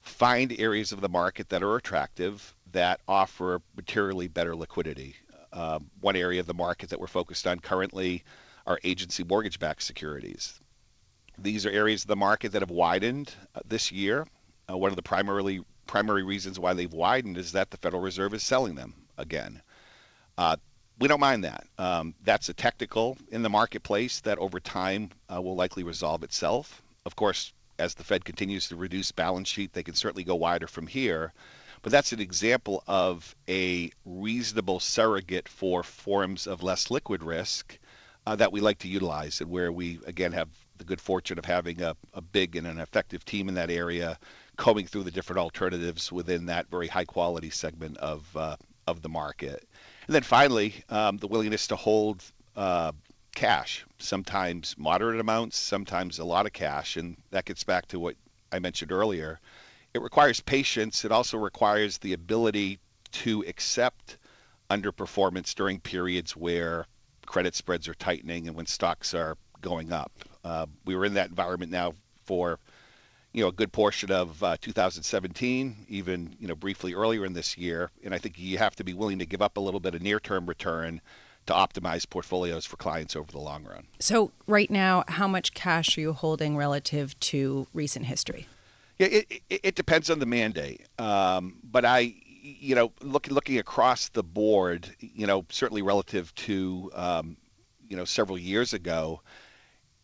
find 0.05 0.55
areas 0.59 0.91
of 0.91 1.01
the 1.01 1.09
market 1.09 1.49
that 1.49 1.63
are 1.63 1.75
attractive 1.75 2.55
that 2.71 3.01
offer 3.07 3.61
materially 3.75 4.27
better 4.27 4.55
liquidity. 4.55 5.15
Uh, 5.51 5.79
one 6.01 6.15
area 6.15 6.39
of 6.39 6.47
the 6.47 6.53
market 6.53 6.89
that 6.89 6.99
we're 6.99 7.07
focused 7.07 7.47
on 7.47 7.59
currently 7.59 8.23
are 8.67 8.79
agency 8.83 9.23
mortgage-backed 9.23 9.81
securities. 9.81 10.59
These 11.37 11.65
are 11.65 11.69
areas 11.69 12.03
of 12.03 12.07
the 12.07 12.15
market 12.15 12.53
that 12.53 12.61
have 12.61 12.71
widened 12.71 13.33
uh, 13.55 13.61
this 13.67 13.91
year. 13.91 14.25
Uh, 14.69 14.77
one 14.77 14.89
of 14.89 14.95
the 14.95 15.03
primarily 15.03 15.61
primary 15.87 16.23
reasons 16.23 16.59
why 16.59 16.73
they've 16.73 16.91
widened 16.91 17.37
is 17.37 17.53
that 17.53 17.71
the 17.71 17.77
Federal 17.77 18.01
Reserve 18.01 18.33
is 18.33 18.43
selling 18.43 18.75
them 18.75 18.93
again. 19.17 19.61
Uh, 20.37 20.57
we 20.99 21.07
don't 21.07 21.19
mind 21.19 21.43
that. 21.43 21.67
Um, 21.77 22.15
that's 22.23 22.49
a 22.49 22.53
technical 22.53 23.17
in 23.31 23.41
the 23.43 23.49
marketplace 23.49 24.21
that 24.21 24.37
over 24.37 24.59
time 24.59 25.09
uh, 25.33 25.41
will 25.41 25.55
likely 25.55 25.83
resolve 25.83 26.23
itself. 26.23 26.81
Of 27.05 27.15
course, 27.15 27.53
as 27.79 27.95
the 27.95 28.03
Fed 28.03 28.25
continues 28.25 28.69
to 28.69 28.75
reduce 28.75 29.11
balance 29.11 29.49
sheet, 29.49 29.73
they 29.73 29.83
can 29.83 29.95
certainly 29.95 30.23
go 30.23 30.35
wider 30.35 30.67
from 30.67 30.87
here. 30.87 31.33
But 31.81 31.91
that's 31.91 32.13
an 32.13 32.19
example 32.19 32.83
of 32.87 33.35
a 33.47 33.91
reasonable 34.05 34.79
surrogate 34.79 35.47
for 35.47 35.83
forms 35.83 36.47
of 36.47 36.63
less 36.63 36.89
liquid 36.89 37.21
risk 37.21 37.77
uh, 38.25 38.35
that 38.37 38.51
we 38.51 38.59
like 38.59 38.79
to 38.79 38.87
utilize, 38.87 39.41
and 39.41 39.51
where 39.51 39.71
we 39.71 39.99
again 40.07 40.31
have 40.31 40.49
the 40.77 40.83
good 40.83 40.99
fortune 40.99 41.37
of 41.37 41.45
having 41.45 41.81
a, 41.81 41.95
a 42.13 42.21
big 42.21 42.55
and 42.55 42.65
an 42.65 42.79
effective 42.79 43.23
team 43.23 43.49
in 43.49 43.55
that 43.55 43.69
area, 43.69 44.17
combing 44.57 44.87
through 44.87 45.03
the 45.03 45.11
different 45.11 45.39
alternatives 45.39 46.11
within 46.11 46.47
that 46.47 46.69
very 46.69 46.87
high 46.87 47.05
quality 47.05 47.49
segment 47.49 47.97
of 47.97 48.25
uh, 48.35 48.55
of 48.87 49.01
the 49.01 49.09
market. 49.09 49.67
And 50.07 50.15
then 50.15 50.23
finally, 50.23 50.73
um, 50.89 51.17
the 51.17 51.27
willingness 51.27 51.67
to 51.67 51.75
hold 51.75 52.23
uh, 52.55 52.91
cash, 53.35 53.85
sometimes 53.99 54.75
moderate 54.77 55.19
amounts, 55.19 55.57
sometimes 55.57 56.17
a 56.17 56.25
lot 56.25 56.45
of 56.47 56.53
cash. 56.53 56.97
And 56.97 57.17
that 57.31 57.45
gets 57.45 57.63
back 57.63 57.87
to 57.87 57.99
what 57.99 58.15
I 58.51 58.59
mentioned 58.59 58.91
earlier. 58.91 59.39
It 59.93 60.01
requires 60.01 60.41
patience. 60.41 61.05
It 61.05 61.11
also 61.11 61.37
requires 61.37 61.99
the 61.99 62.13
ability 62.13 62.79
to 63.11 63.45
accept 63.47 64.17
underperformance 64.69 65.53
during 65.53 65.79
periods 65.79 66.35
where 66.35 66.85
credit 67.25 67.55
spreads 67.55 67.87
are 67.87 67.93
tightening 67.93 68.47
and 68.47 68.55
when 68.55 68.65
stocks 68.65 69.13
are 69.13 69.37
going 69.61 69.91
up. 69.91 70.11
Uh, 70.43 70.65
we 70.85 70.95
were 70.95 71.05
in 71.05 71.15
that 71.15 71.29
environment 71.29 71.71
now 71.71 71.93
for 72.25 72.59
you 73.31 73.41
know 73.41 73.49
a 73.49 73.53
good 73.53 73.71
portion 73.71 74.11
of 74.11 74.41
uh, 74.43 74.57
2017, 74.61 75.87
even 75.89 76.35
you 76.39 76.47
know 76.47 76.55
briefly 76.55 76.93
earlier 76.93 77.25
in 77.25 77.33
this 77.33 77.57
year, 77.57 77.91
and 78.03 78.13
I 78.13 78.17
think 78.17 78.39
you 78.39 78.57
have 78.57 78.75
to 78.77 78.83
be 78.83 78.93
willing 78.93 79.19
to 79.19 79.25
give 79.25 79.41
up 79.41 79.57
a 79.57 79.59
little 79.59 79.79
bit 79.79 79.95
of 79.95 80.01
near-term 80.01 80.45
return 80.45 81.01
to 81.47 81.53
optimize 81.53 82.09
portfolios 82.09 82.65
for 82.65 82.77
clients 82.77 83.15
over 83.15 83.31
the 83.31 83.39
long 83.39 83.63
run. 83.63 83.85
So 83.99 84.31
right 84.47 84.69
now, 84.71 85.03
how 85.07 85.27
much 85.27 85.53
cash 85.53 85.97
are 85.97 86.01
you 86.01 86.13
holding 86.13 86.57
relative 86.57 87.19
to 87.21 87.67
recent 87.73 88.05
history? 88.05 88.47
Yeah, 88.97 89.07
it, 89.07 89.41
it, 89.49 89.59
it 89.63 89.75
depends 89.75 90.09
on 90.09 90.19
the 90.19 90.25
mandate, 90.25 90.87
um, 90.97 91.57
but 91.63 91.83
I 91.85 92.15
you 92.45 92.75
know, 92.75 92.91
look, 93.01 93.27
looking 93.27 93.57
across 93.57 94.09
the 94.09 94.23
board, 94.23 94.87
you 94.99 95.25
know, 95.25 95.45
certainly 95.49 95.81
relative 95.81 96.33
to, 96.35 96.91
um, 96.93 97.37
you 97.87 97.97
know, 97.97 98.05
several 98.05 98.37
years 98.37 98.73
ago, 98.73 99.21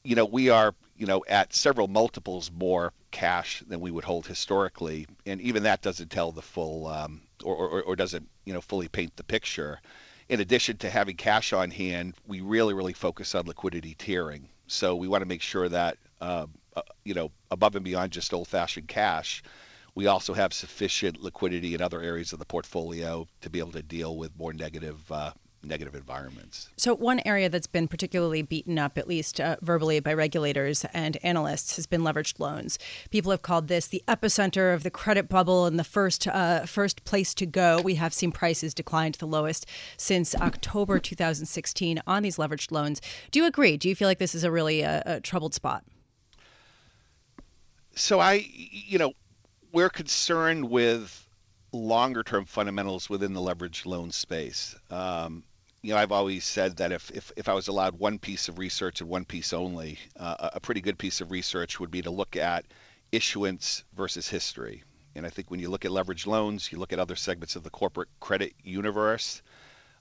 you 0.04 0.16
know, 0.16 0.26
we 0.26 0.50
are, 0.50 0.74
you 0.98 1.06
know, 1.06 1.24
at 1.30 1.54
several 1.54 1.88
multiples 1.88 2.52
more 2.52 2.94
cash 3.12 3.64
than 3.68 3.80
we 3.80 3.92
would 3.92 4.04
hold 4.04 4.26
historically, 4.26 5.06
and 5.26 5.40
even 5.42 5.64
that 5.64 5.82
doesn't 5.82 6.10
tell 6.10 6.32
the 6.32 6.42
full, 6.42 6.88
um, 6.88 7.22
or, 7.44 7.56
or, 7.56 7.84
or 7.84 7.96
doesn't, 7.96 8.28
you 8.46 8.54
know, 8.54 8.62
fully 8.62 8.88
paint 8.88 9.16
the 9.18 9.24
picture. 9.24 9.80
In 10.32 10.40
addition 10.40 10.78
to 10.78 10.90
having 10.90 11.18
cash 11.18 11.52
on 11.52 11.72
hand, 11.72 12.14
we 12.26 12.40
really, 12.40 12.74
really 12.74 12.94
focus 12.94 13.36
on 13.36 13.48
liquidity 13.48 13.96
tiering. 13.96 14.44
So 14.66 14.96
we 14.96 15.10
want 15.10 15.24
to 15.24 15.28
make 15.28 15.42
sure 15.42 15.68
that, 15.68 15.98
uh, 16.22 16.46
uh, 16.74 16.84
you 17.04 17.14
know, 17.14 17.32
above 17.52 17.76
and 17.76 17.84
beyond 17.84 18.14
just 18.14 18.34
old-fashioned 18.34 18.88
cash, 18.88 19.44
we 19.94 20.08
also 20.08 20.34
have 20.34 20.54
sufficient 20.54 21.22
liquidity 21.22 21.76
in 21.76 21.82
other 21.82 22.02
areas 22.02 22.32
of 22.32 22.40
the 22.40 22.46
portfolio 22.46 23.28
to 23.42 23.50
be 23.50 23.60
able 23.60 23.74
to 23.74 23.84
deal 23.84 24.16
with 24.16 24.32
more 24.40 24.54
negative 24.54 25.00
uh, 25.12 25.32
negative 25.64 25.96
environments. 25.96 26.70
So, 26.78 26.96
one 26.96 27.22
area 27.26 27.50
that's 27.50 27.68
been 27.68 27.88
particularly 27.88 28.42
beaten 28.42 28.80
up, 28.80 28.98
at 28.98 29.08
least 29.08 29.40
uh, 29.40 29.58
verbally, 29.62 30.00
by 30.00 30.14
regulators 30.14 30.86
and 30.94 31.18
analysts, 31.24 31.76
has 31.76 31.86
been 31.86 32.02
leveraged 32.02 32.40
loans. 32.40 32.80
People 33.10 33.32
have 33.32 33.42
called 33.42 33.68
this 33.68 33.88
the 33.88 34.04
epicenter 34.08 34.74
of 34.74 34.84
the 34.84 34.92
credit 34.92 35.30
bubble 35.30 35.66
and 35.66 35.78
the 35.78 35.84
first 35.84 36.28
uh, 36.28 36.66
first 36.66 37.04
place 37.04 37.34
to 37.36 37.46
go. 37.46 37.82
We 37.82 37.96
have 37.96 38.14
seen 38.14 38.32
prices 38.32 38.74
decline 38.74 39.12
to 39.14 39.20
the 39.20 39.28
lowest 39.28 39.66
since 39.98 40.36
October 40.36 41.00
2016 41.00 42.02
on 42.08 42.24
these 42.24 42.38
leveraged 42.38 42.72
loans. 42.72 43.02
Do 43.32 43.40
you 43.40 43.46
agree? 43.46 43.78
Do 43.78 43.90
you 43.90 43.96
feel 43.96 44.08
like 44.08 44.20
this 44.20 44.36
is 44.36 44.44
a 44.44 44.52
really 44.52 44.84
uh, 44.84 45.02
a 45.06 45.22
troubled 45.22 45.54
spot? 45.54 45.84
So 47.96 48.20
I, 48.20 48.46
you 48.50 48.98
know, 48.98 49.14
we're 49.72 49.90
concerned 49.90 50.70
with 50.70 51.28
longer 51.74 52.24
term 52.24 52.46
fundamentals 52.46 53.10
within 53.10 53.34
the 53.34 53.42
leveraged 53.42 53.86
loan 53.86 54.12
space. 54.12 54.76
Um, 54.90 55.44
you 55.82 55.94
know, 55.94 55.98
I've 55.98 56.12
always 56.12 56.46
said 56.46 56.78
that 56.78 56.92
if, 56.92 57.10
if, 57.12 57.32
if 57.36 57.50
I 57.50 57.54
was 57.54 57.68
allowed 57.68 57.98
one 57.98 58.20
piece 58.20 58.50
of 58.50 58.60
research 58.60 59.02
and 59.02 59.10
one 59.10 59.26
piece 59.26 59.52
only, 59.52 59.98
uh, 60.18 60.50
a 60.54 60.60
pretty 60.60 60.82
good 60.82 60.98
piece 60.98 61.22
of 61.22 61.32
research 61.32 61.80
would 61.80 61.90
be 61.90 62.04
to 62.04 62.12
look 62.12 62.36
at 62.36 62.66
issuance 63.12 63.84
versus 63.96 64.28
history. 64.30 64.84
And 65.16 65.26
I 65.26 65.30
think 65.30 65.50
when 65.50 65.60
you 65.60 65.70
look 65.70 65.84
at 65.84 65.92
leveraged 65.92 66.28
loans, 66.28 66.72
you 66.72 66.78
look 66.78 66.94
at 66.94 67.00
other 67.00 67.16
segments 67.16 67.56
of 67.56 67.64
the 67.64 67.72
corporate 67.72 68.10
credit 68.20 68.54
universe, 68.64 69.42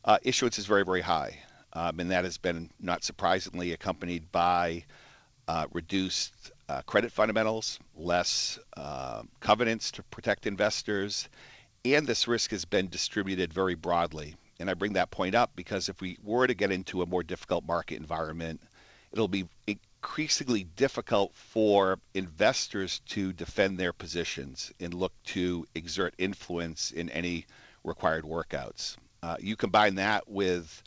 uh, 0.04 0.18
issuance 0.22 0.58
is 0.58 0.66
very, 0.66 0.84
very 0.84 1.00
high. 1.00 1.38
Um, 1.72 1.98
and 2.00 2.10
that 2.10 2.24
has 2.24 2.36
been, 2.36 2.70
not 2.78 3.02
surprisingly, 3.02 3.72
accompanied 3.72 4.30
by 4.30 4.84
uh, 5.48 5.66
reduced 5.72 6.52
uh, 6.68 6.82
credit 6.82 7.10
fundamentals, 7.10 7.78
less 7.96 8.58
uh, 8.76 9.22
covenants 9.40 9.92
to 9.92 10.02
protect 10.04 10.46
investors, 10.46 11.28
and 11.84 12.06
this 12.06 12.28
risk 12.28 12.50
has 12.50 12.64
been 12.64 12.88
distributed 12.88 13.52
very 13.52 13.74
broadly. 13.74 14.36
And 14.60 14.70
I 14.70 14.74
bring 14.74 14.92
that 14.92 15.10
point 15.10 15.34
up 15.34 15.52
because 15.56 15.88
if 15.88 16.00
we 16.00 16.18
were 16.22 16.46
to 16.46 16.54
get 16.54 16.70
into 16.70 17.02
a 17.02 17.06
more 17.06 17.22
difficult 17.22 17.66
market 17.66 17.96
environment, 17.96 18.60
it'll 19.12 19.28
be 19.28 19.48
increasingly 19.66 20.64
difficult 20.64 21.34
for 21.34 21.98
investors 22.14 23.00
to 23.08 23.32
defend 23.32 23.78
their 23.78 23.92
positions 23.92 24.72
and 24.78 24.94
look 24.94 25.12
to 25.24 25.66
exert 25.74 26.14
influence 26.18 26.90
in 26.90 27.10
any 27.10 27.46
required 27.84 28.24
workouts. 28.24 28.96
Uh, 29.22 29.36
you 29.40 29.56
combine 29.56 29.96
that 29.96 30.28
with 30.28 30.82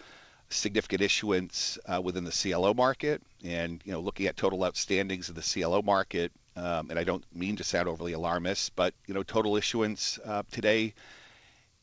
significant 0.50 1.02
issuance 1.02 1.78
uh, 1.88 2.02
within 2.02 2.24
the 2.24 2.32
CLO 2.32 2.74
market, 2.74 3.22
and 3.44 3.82
you 3.86 3.92
know, 3.92 4.00
looking 4.00 4.28
at 4.28 4.38
total 4.38 4.60
outstandings 4.60 5.30
of 5.30 5.36
the 5.36 5.42
CLO 5.42 5.82
market, 5.82 6.32
um, 6.56 6.90
and 6.90 7.00
I 7.00 7.04
don't 7.04 7.24
mean 7.36 7.56
to 7.58 7.64
sound 7.64 7.88
overly 7.88 8.14
alarmist, 8.14 8.76
but 8.76 8.94
you 9.08 9.14
know, 9.14 9.24
total 9.24 9.58
issuance 9.58 10.20
uh, 10.24 10.44
today 10.52 10.94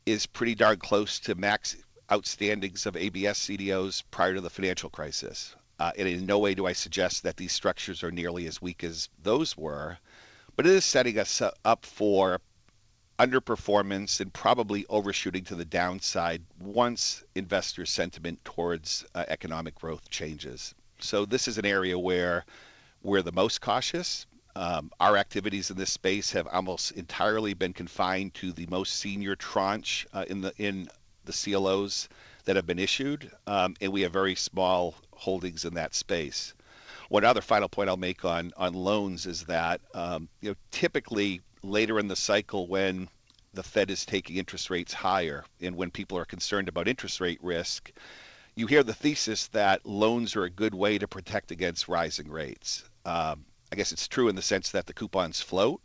is 0.07 0.27
pretty 0.27 0.55
darn 0.55 0.79
close 0.79 1.21
to 1.21 1.35
max 1.35 1.77
outstandings 2.11 2.87
of 2.87 2.97
ABS 2.97 3.39
CDOs 3.39 4.03
prior 4.11 4.35
to 4.35 4.41
the 4.41 4.51
financial 4.51 4.91
crisis. 4.91 5.55
Uh, 5.79 5.93
and 5.97 6.09
in 6.09 6.27
no 6.27 6.39
way 6.39 6.55
do 6.55 6.67
I 6.67 6.73
suggest 6.73 7.23
that 7.23 7.37
these 7.37 7.53
structures 7.53 8.03
are 8.03 8.11
nearly 8.11 8.47
as 8.47 8.61
weak 8.61 8.85
as 8.85 9.09
those 9.23 9.57
were, 9.57 9.97
but 10.57 10.67
it 10.67 10.73
is 10.73 10.85
setting 10.85 11.19
us 11.19 11.41
up 11.65 11.87
for 11.87 12.41
underperformance 13.19 14.21
and 14.21 14.33
probably 14.33 14.87
overshooting 14.89 15.45
to 15.45 15.55
the 15.55 15.65
downside 15.65 16.43
once 16.59 17.23
investor 17.35 17.85
sentiment 17.87 18.43
towards 18.45 19.05
uh, 19.15 19.25
economic 19.29 19.75
growth 19.75 20.09
changes. 20.09 20.75
So 21.01 21.27
this 21.27 21.47
is 21.47 21.59
an 21.59 21.67
area 21.67 21.99
where 21.99 22.45
we're 23.03 23.23
the 23.23 23.33
most 23.33 23.61
cautious. 23.61 24.27
Um, 24.61 24.91
our 25.01 25.17
activities 25.17 25.71
in 25.71 25.79
this 25.79 25.91
space 25.91 26.33
have 26.33 26.47
almost 26.47 26.93
entirely 26.93 27.55
been 27.55 27.73
confined 27.73 28.35
to 28.35 28.53
the 28.53 28.67
most 28.67 28.95
senior 28.97 29.35
tranche 29.35 30.07
uh, 30.13 30.27
in 30.29 30.43
the 30.43 30.53
in 30.59 30.91
the 31.25 31.33
CLOs 31.33 32.11
that 32.45 32.57
have 32.57 32.67
been 32.67 32.79
issued, 32.79 33.31
um, 33.47 33.75
and 33.81 33.91
we 33.91 34.03
have 34.03 34.13
very 34.13 34.35
small 34.35 34.95
holdings 35.13 35.65
in 35.65 35.75
that 35.75 35.95
space. 35.95 36.53
One 37.09 37.25
other 37.25 37.41
final 37.41 37.71
point 37.71 37.89
I'll 37.89 37.97
make 37.97 38.23
on 38.27 38.53
on 38.55 38.75
loans 38.75 39.25
is 39.25 39.45
that 39.45 39.81
um, 39.95 40.29
you 40.43 40.51
know 40.51 40.57
typically 40.71 41.41
later 41.63 41.99
in 41.99 42.09
the 42.09 42.15
cycle 42.15 42.67
when 42.67 43.09
the 43.55 43.63
Fed 43.63 43.91
is 43.91 44.05
taking 44.05 44.37
interest 44.37 44.69
rates 44.69 44.93
higher 44.93 45.43
and 45.63 45.75
when 45.75 45.91
people 45.91 46.19
are 46.19 46.27
concerned 46.27 46.69
about 46.69 46.87
interest 46.87 47.19
rate 47.19 47.43
risk, 47.43 47.91
you 48.57 48.67
hear 48.67 48.83
the 48.83 48.93
thesis 48.93 49.47
that 49.49 49.87
loans 49.87 50.37
are 50.37 50.45
a 50.45 50.51
good 50.51 50.75
way 50.75 50.99
to 50.99 51.09
protect 51.09 51.51
against 51.51 51.89
rising 51.89 52.31
rates. 52.31 52.85
Um, 53.07 53.47
I 53.73 53.77
guess 53.77 53.93
it's 53.93 54.09
true 54.09 54.29
in 54.29 54.37
the 54.37 54.43
sense 54.43 54.73
that 54.73 54.87
the 54.87 54.95
coupons 54.95 55.41
float, 55.41 55.81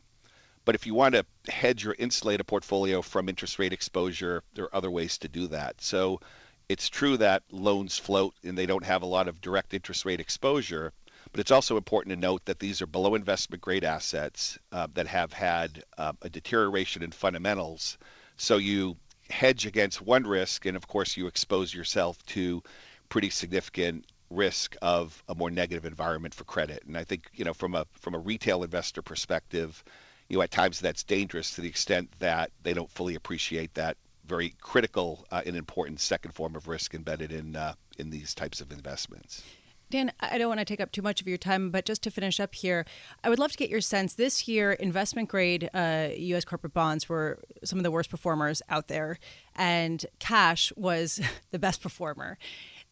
but 0.65 0.75
if 0.75 0.87
you 0.87 0.95
want 0.95 1.15
to 1.15 1.25
hedge 1.47 1.85
or 1.85 1.93
insulate 1.93 2.41
a 2.41 2.43
portfolio 2.43 3.01
from 3.01 3.29
interest 3.29 3.59
rate 3.59 3.73
exposure, 3.73 4.43
there 4.55 4.65
are 4.65 4.75
other 4.75 4.89
ways 4.89 5.19
to 5.19 5.27
do 5.27 5.47
that. 5.47 5.81
So 5.81 6.19
it's 6.67 6.89
true 6.89 7.17
that 7.17 7.43
loans 7.51 7.99
float 7.99 8.33
and 8.43 8.57
they 8.57 8.65
don't 8.65 8.85
have 8.85 9.03
a 9.03 9.07
lot 9.07 9.27
of 9.27 9.39
direct 9.39 9.73
interest 9.75 10.05
rate 10.05 10.19
exposure, 10.19 10.93
but 11.31 11.39
it's 11.39 11.51
also 11.51 11.77
important 11.77 12.15
to 12.15 12.19
note 12.19 12.45
that 12.45 12.59
these 12.59 12.81
are 12.81 12.87
below 12.87 13.13
investment 13.13 13.61
grade 13.61 13.83
assets 13.83 14.57
uh, 14.71 14.87
that 14.95 15.07
have 15.07 15.31
had 15.31 15.83
uh, 15.97 16.13
a 16.23 16.29
deterioration 16.29 17.03
in 17.03 17.11
fundamentals. 17.11 17.99
So 18.37 18.57
you 18.57 18.97
hedge 19.29 19.65
against 19.65 20.01
one 20.01 20.25
risk, 20.25 20.65
and 20.65 20.75
of 20.75 20.87
course, 20.87 21.17
you 21.17 21.27
expose 21.27 21.73
yourself 21.73 22.23
to 22.27 22.63
pretty 23.09 23.29
significant 23.29 24.05
risk 24.29 24.75
of 24.81 25.23
a 25.27 25.35
more 25.35 25.51
negative 25.51 25.85
environment 25.85 26.33
for 26.33 26.43
credit. 26.43 26.83
And 26.87 26.97
I 26.97 27.03
think, 27.03 27.29
you 27.33 27.45
know, 27.45 27.53
from 27.53 27.75
a 27.75 27.85
from 27.93 28.15
a 28.15 28.19
retail 28.19 28.63
investor 28.63 29.01
perspective, 29.01 29.83
you 30.29 30.37
know, 30.37 30.43
at 30.43 30.51
times 30.51 30.79
that's 30.79 31.03
dangerous 31.03 31.55
to 31.55 31.61
the 31.61 31.67
extent 31.67 32.09
that 32.19 32.51
they 32.63 32.73
don't 32.73 32.89
fully 32.89 33.15
appreciate 33.15 33.73
that 33.75 33.97
very 34.25 34.53
critical 34.59 35.25
uh, 35.31 35.41
and 35.45 35.55
important 35.55 35.99
second 35.99 36.31
form 36.31 36.55
of 36.55 36.67
risk 36.67 36.93
embedded 36.93 37.31
in 37.31 37.55
uh, 37.55 37.73
in 37.97 38.09
these 38.09 38.33
types 38.33 38.61
of 38.61 38.71
investments. 38.71 39.43
Dan, 39.91 40.11
I 40.19 40.39
don't 40.39 40.47
want 40.47 40.59
to 40.59 40.65
take 40.65 40.81
up 40.81 40.91
too 40.91 41.03
much 41.03 41.21
of 41.21 41.27
your 41.27 41.37
time, 41.37 41.69
but 41.69 41.85
just 41.85 42.01
to 42.03 42.11
finish 42.11 42.39
up 42.39 42.55
here, 42.55 42.85
I 43.23 43.29
would 43.29 43.37
love 43.37 43.51
to 43.51 43.57
get 43.57 43.69
your 43.69 43.81
sense. 43.81 44.15
This 44.15 44.47
year, 44.47 44.71
investment 44.73 45.29
grade 45.29 45.69
uh, 45.75 46.09
U.S. 46.17 46.43
corporate 46.43 46.73
bonds 46.73 47.07
were 47.07 47.39
some 47.63 47.77
of 47.77 47.83
the 47.83 47.91
worst 47.91 48.09
performers 48.09 48.63
out 48.67 48.87
there, 48.87 49.19
and 49.55 50.03
cash 50.17 50.73
was 50.75 51.21
the 51.51 51.59
best 51.59 51.81
performer. 51.81 52.39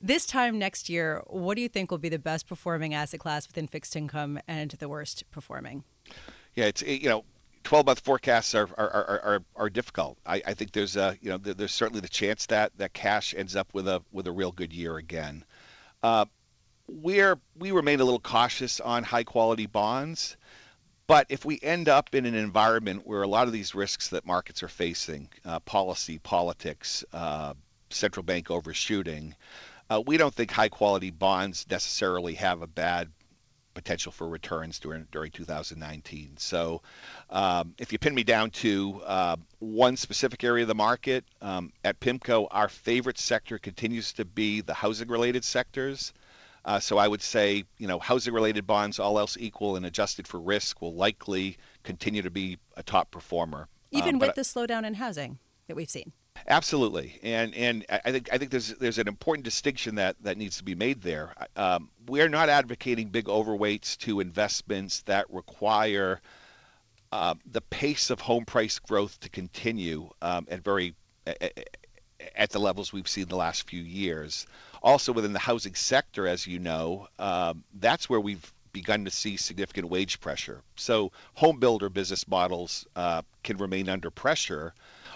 This 0.06 0.26
time 0.26 0.60
next 0.60 0.90
year, 0.90 1.24
what 1.28 1.56
do 1.56 1.62
you 1.62 1.70
think 1.70 1.90
will 1.90 1.98
be 1.98 2.10
the 2.10 2.20
best 2.20 2.46
performing 2.46 2.94
asset 2.94 3.22
class 3.22 3.48
within 3.48 3.68
fixed 3.68 3.96
income 3.96 4.38
and 4.50 4.70
the 4.72 4.90
worst 4.90 5.24
performing? 5.32 5.86
Yeah, 6.56 6.66
it's 6.66 6.82
you 6.82 7.08
know 7.08 7.24
12 7.64 7.86
month 7.86 8.00
forecasts 8.02 8.54
are 8.54 8.68
are, 8.78 8.90
are, 8.90 9.22
are, 9.22 9.44
are 9.56 9.70
difficult. 9.70 10.18
I, 10.26 10.42
I, 10.46 10.54
think 10.56 10.74
there's 10.74 10.98
a 10.98 11.18
you 11.22 11.30
know 11.30 11.38
there's 11.38 11.72
certainly 11.72 12.02
the 12.02 12.10
chance 12.10 12.48
that 12.48 12.74
that 12.80 12.92
cash 12.92 13.34
ends 13.34 13.56
up 13.56 13.74
with 13.74 13.88
a 13.88 14.04
with 14.12 14.28
a 14.28 14.32
real 14.34 14.52
good 14.52 14.74
year 14.74 14.98
again. 14.98 15.46
Uh, 16.04 16.26
we're 16.90 17.40
we 17.58 17.72
remain 17.72 18.02
a 18.02 18.04
little 18.04 18.20
cautious 18.20 18.82
on 18.82 19.04
high 19.04 19.24
quality 19.24 19.68
bonds, 19.68 20.36
but 21.08 21.28
if 21.30 21.46
we 21.46 21.60
end 21.64 21.88
up 21.88 22.14
in 22.14 22.26
an 22.26 22.36
environment 22.36 23.08
where 23.08 23.22
a 23.22 23.28
lot 23.28 23.48
of 23.48 23.54
these 23.54 23.74
risks 23.74 24.10
that 24.10 24.26
markets 24.26 24.64
are 24.64 24.68
facing, 24.68 25.30
uh, 25.46 25.62
policy, 25.62 26.20
politics, 26.20 27.06
uh, 27.14 27.54
central 27.90 28.24
bank 28.24 28.52
overshooting, 28.52 29.34
uh, 29.90 30.02
we 30.06 30.18
don't 30.18 30.34
think 30.34 30.52
high 30.52 30.70
quality 30.70 31.12
bonds 31.12 31.66
necessarily 31.70 32.36
have 32.36 32.62
a 32.62 32.68
bad 32.68 33.10
potential 33.74 34.12
for 34.12 34.28
returns 34.28 34.80
during 34.80 35.08
during 35.12 35.32
2019. 35.32 36.38
So, 36.38 36.82
um, 37.30 37.74
if 37.78 37.92
you 37.92 38.00
pin 38.00 38.14
me 38.14 38.24
down 38.24 38.52
to 38.52 39.02
uh, 39.06 39.36
one 39.60 39.98
specific 39.98 40.44
area 40.44 40.64
of 40.64 40.68
the 40.68 40.76
market 40.76 41.26
um, 41.42 41.72
at 41.84 42.00
PIMCO, 42.00 42.48
our 42.52 42.70
favorite 42.70 43.18
sector 43.18 43.58
continues 43.58 44.14
to 44.14 44.26
be 44.26 44.62
the 44.62 44.74
housing 44.74 45.08
related 45.08 45.44
sectors. 45.44 46.14
Uh, 46.66 46.80
so 46.80 46.98
I 46.98 47.08
would 47.08 47.22
say, 47.22 47.66
you 47.78 47.88
know, 47.88 48.00
housing 48.00 48.34
related 48.34 48.66
bonds, 48.66 48.98
all 48.98 49.20
else 49.20 49.36
equal 49.38 49.76
and 49.76 49.86
adjusted 49.86 50.28
for 50.28 50.40
risk, 50.40 50.82
will 50.82 50.94
likely 50.94 51.58
continue 51.84 52.22
to 52.22 52.32
be 52.32 52.58
a 52.78 52.84
top 52.84 53.12
performer. 53.12 53.68
Even 53.92 54.16
um, 54.16 54.20
with 54.20 54.36
the 54.36 54.42
slowdown 54.44 54.86
in 54.86 54.94
housing 54.94 55.40
that 55.68 55.76
we've 55.76 55.90
seen. 55.90 56.14
Absolutely, 56.48 57.20
and 57.24 57.56
and 57.56 57.86
I 57.90 58.12
think 58.12 58.30
I 58.34 58.38
think 58.38 58.52
there's 58.52 58.70
there's 58.76 58.98
an 58.98 59.08
important 59.08 59.46
distinction 59.46 59.96
that 59.96 60.18
that 60.24 60.38
needs 60.38 60.58
to 60.58 60.64
be 60.64 60.76
made 60.76 61.02
there. 61.02 61.34
Um, 61.56 61.90
we 62.08 62.22
are 62.22 62.28
not 62.30 62.50
advocating 62.50 63.10
big 63.10 63.26
overweights 63.26 63.98
to 64.00 64.20
investments 64.20 65.02
that 65.04 65.32
require 65.32 66.20
uh, 67.14 67.36
the 67.50 67.62
pace 67.62 68.10
of 68.10 68.20
home 68.20 68.44
price 68.44 68.80
growth 68.80 69.20
to 69.22 69.30
continue 69.30 70.10
um, 70.22 70.48
at 70.50 70.64
very 70.64 70.96
at 72.36 72.50
the 72.50 72.60
levels 72.60 72.92
we've 72.92 73.08
seen 73.08 73.28
the 73.28 73.36
last 73.38 73.70
few 73.70 73.82
years. 73.82 74.46
Also 74.82 75.14
within 75.14 75.32
the 75.32 75.40
housing 75.40 75.76
sector, 75.76 76.28
as 76.28 76.46
you 76.46 76.60
know, 76.60 77.08
um, 77.20 77.64
that's 77.80 78.10
where 78.10 78.20
we've 78.20 78.54
begun 78.74 79.06
to 79.06 79.12
see 79.12 79.38
significant 79.38 79.88
wage 79.88 80.20
pressure. 80.20 80.62
So 80.76 81.12
home 81.36 81.60
builder 81.60 81.90
business 81.90 82.28
models 82.28 82.86
uh, 82.96 83.22
can 83.44 83.58
remain 83.58 83.88
under 83.88 84.10
pressure 84.10 84.74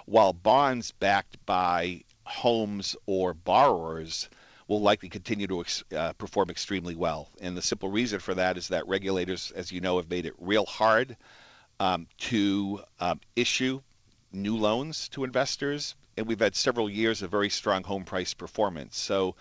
while 0.07 0.31
bonds 0.31 0.91
backed 0.91 1.45
by 1.45 2.01
homes 2.23 2.95
or 3.05 3.33
borrowers 3.33 4.29
will 4.67 4.81
likely 4.81 5.09
continue 5.09 5.47
to 5.47 5.65
uh, 5.95 6.13
perform 6.13 6.49
extremely 6.49 6.95
well. 6.95 7.29
And 7.41 7.55
the 7.55 7.61
simple 7.61 7.89
reason 7.89 8.19
for 8.19 8.33
that 8.33 8.57
is 8.57 8.69
that 8.69 8.87
regulators, 8.87 9.51
as 9.51 9.71
you 9.71 9.81
know, 9.81 9.97
have 9.97 10.09
made 10.09 10.25
it 10.25 10.33
real 10.39 10.65
hard 10.65 11.17
um, 11.79 12.07
to 12.19 12.81
um, 12.99 13.19
issue 13.35 13.81
new 14.31 14.57
loans 14.57 15.09
to 15.09 15.25
investors. 15.25 15.95
And 16.15 16.25
we've 16.25 16.39
had 16.39 16.55
several 16.55 16.89
years 16.89 17.21
of 17.21 17.29
very 17.29 17.49
strong 17.49 17.83
home 17.83 18.05
price 18.05 18.33
performance. 18.33 18.97
So, 18.97 19.35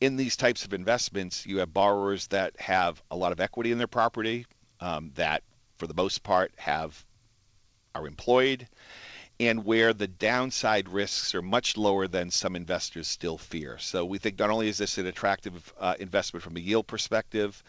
in 0.00 0.16
these 0.16 0.36
types 0.36 0.64
of 0.64 0.72
investments, 0.72 1.46
you 1.46 1.58
have 1.58 1.74
borrowers 1.74 2.28
that 2.28 2.58
have 2.60 3.02
a 3.10 3.16
lot 3.16 3.32
of 3.32 3.40
equity 3.40 3.72
in 3.72 3.78
their 3.78 3.86
property, 3.86 4.46
um, 4.80 5.10
that 5.16 5.42
for 5.78 5.86
the 5.86 5.94
most 5.94 6.22
part 6.22 6.52
have 6.56 7.04
are 7.94 8.06
employed 8.06 8.66
and 9.40 9.64
where 9.64 9.92
the 9.92 10.06
downside 10.06 10.88
risks 10.88 11.34
are 11.34 11.42
much 11.42 11.76
lower 11.76 12.06
than 12.06 12.30
some 12.30 12.54
investors 12.54 13.08
still 13.08 13.38
fear. 13.38 13.78
So 13.78 14.04
we 14.04 14.18
think 14.18 14.38
not 14.38 14.50
only 14.50 14.68
is 14.68 14.78
this 14.78 14.98
an 14.98 15.06
attractive 15.06 15.72
uh, 15.78 15.94
investment 15.98 16.44
from 16.44 16.56
a 16.56 16.60
yield 16.60 16.86
perspective, 16.86 17.62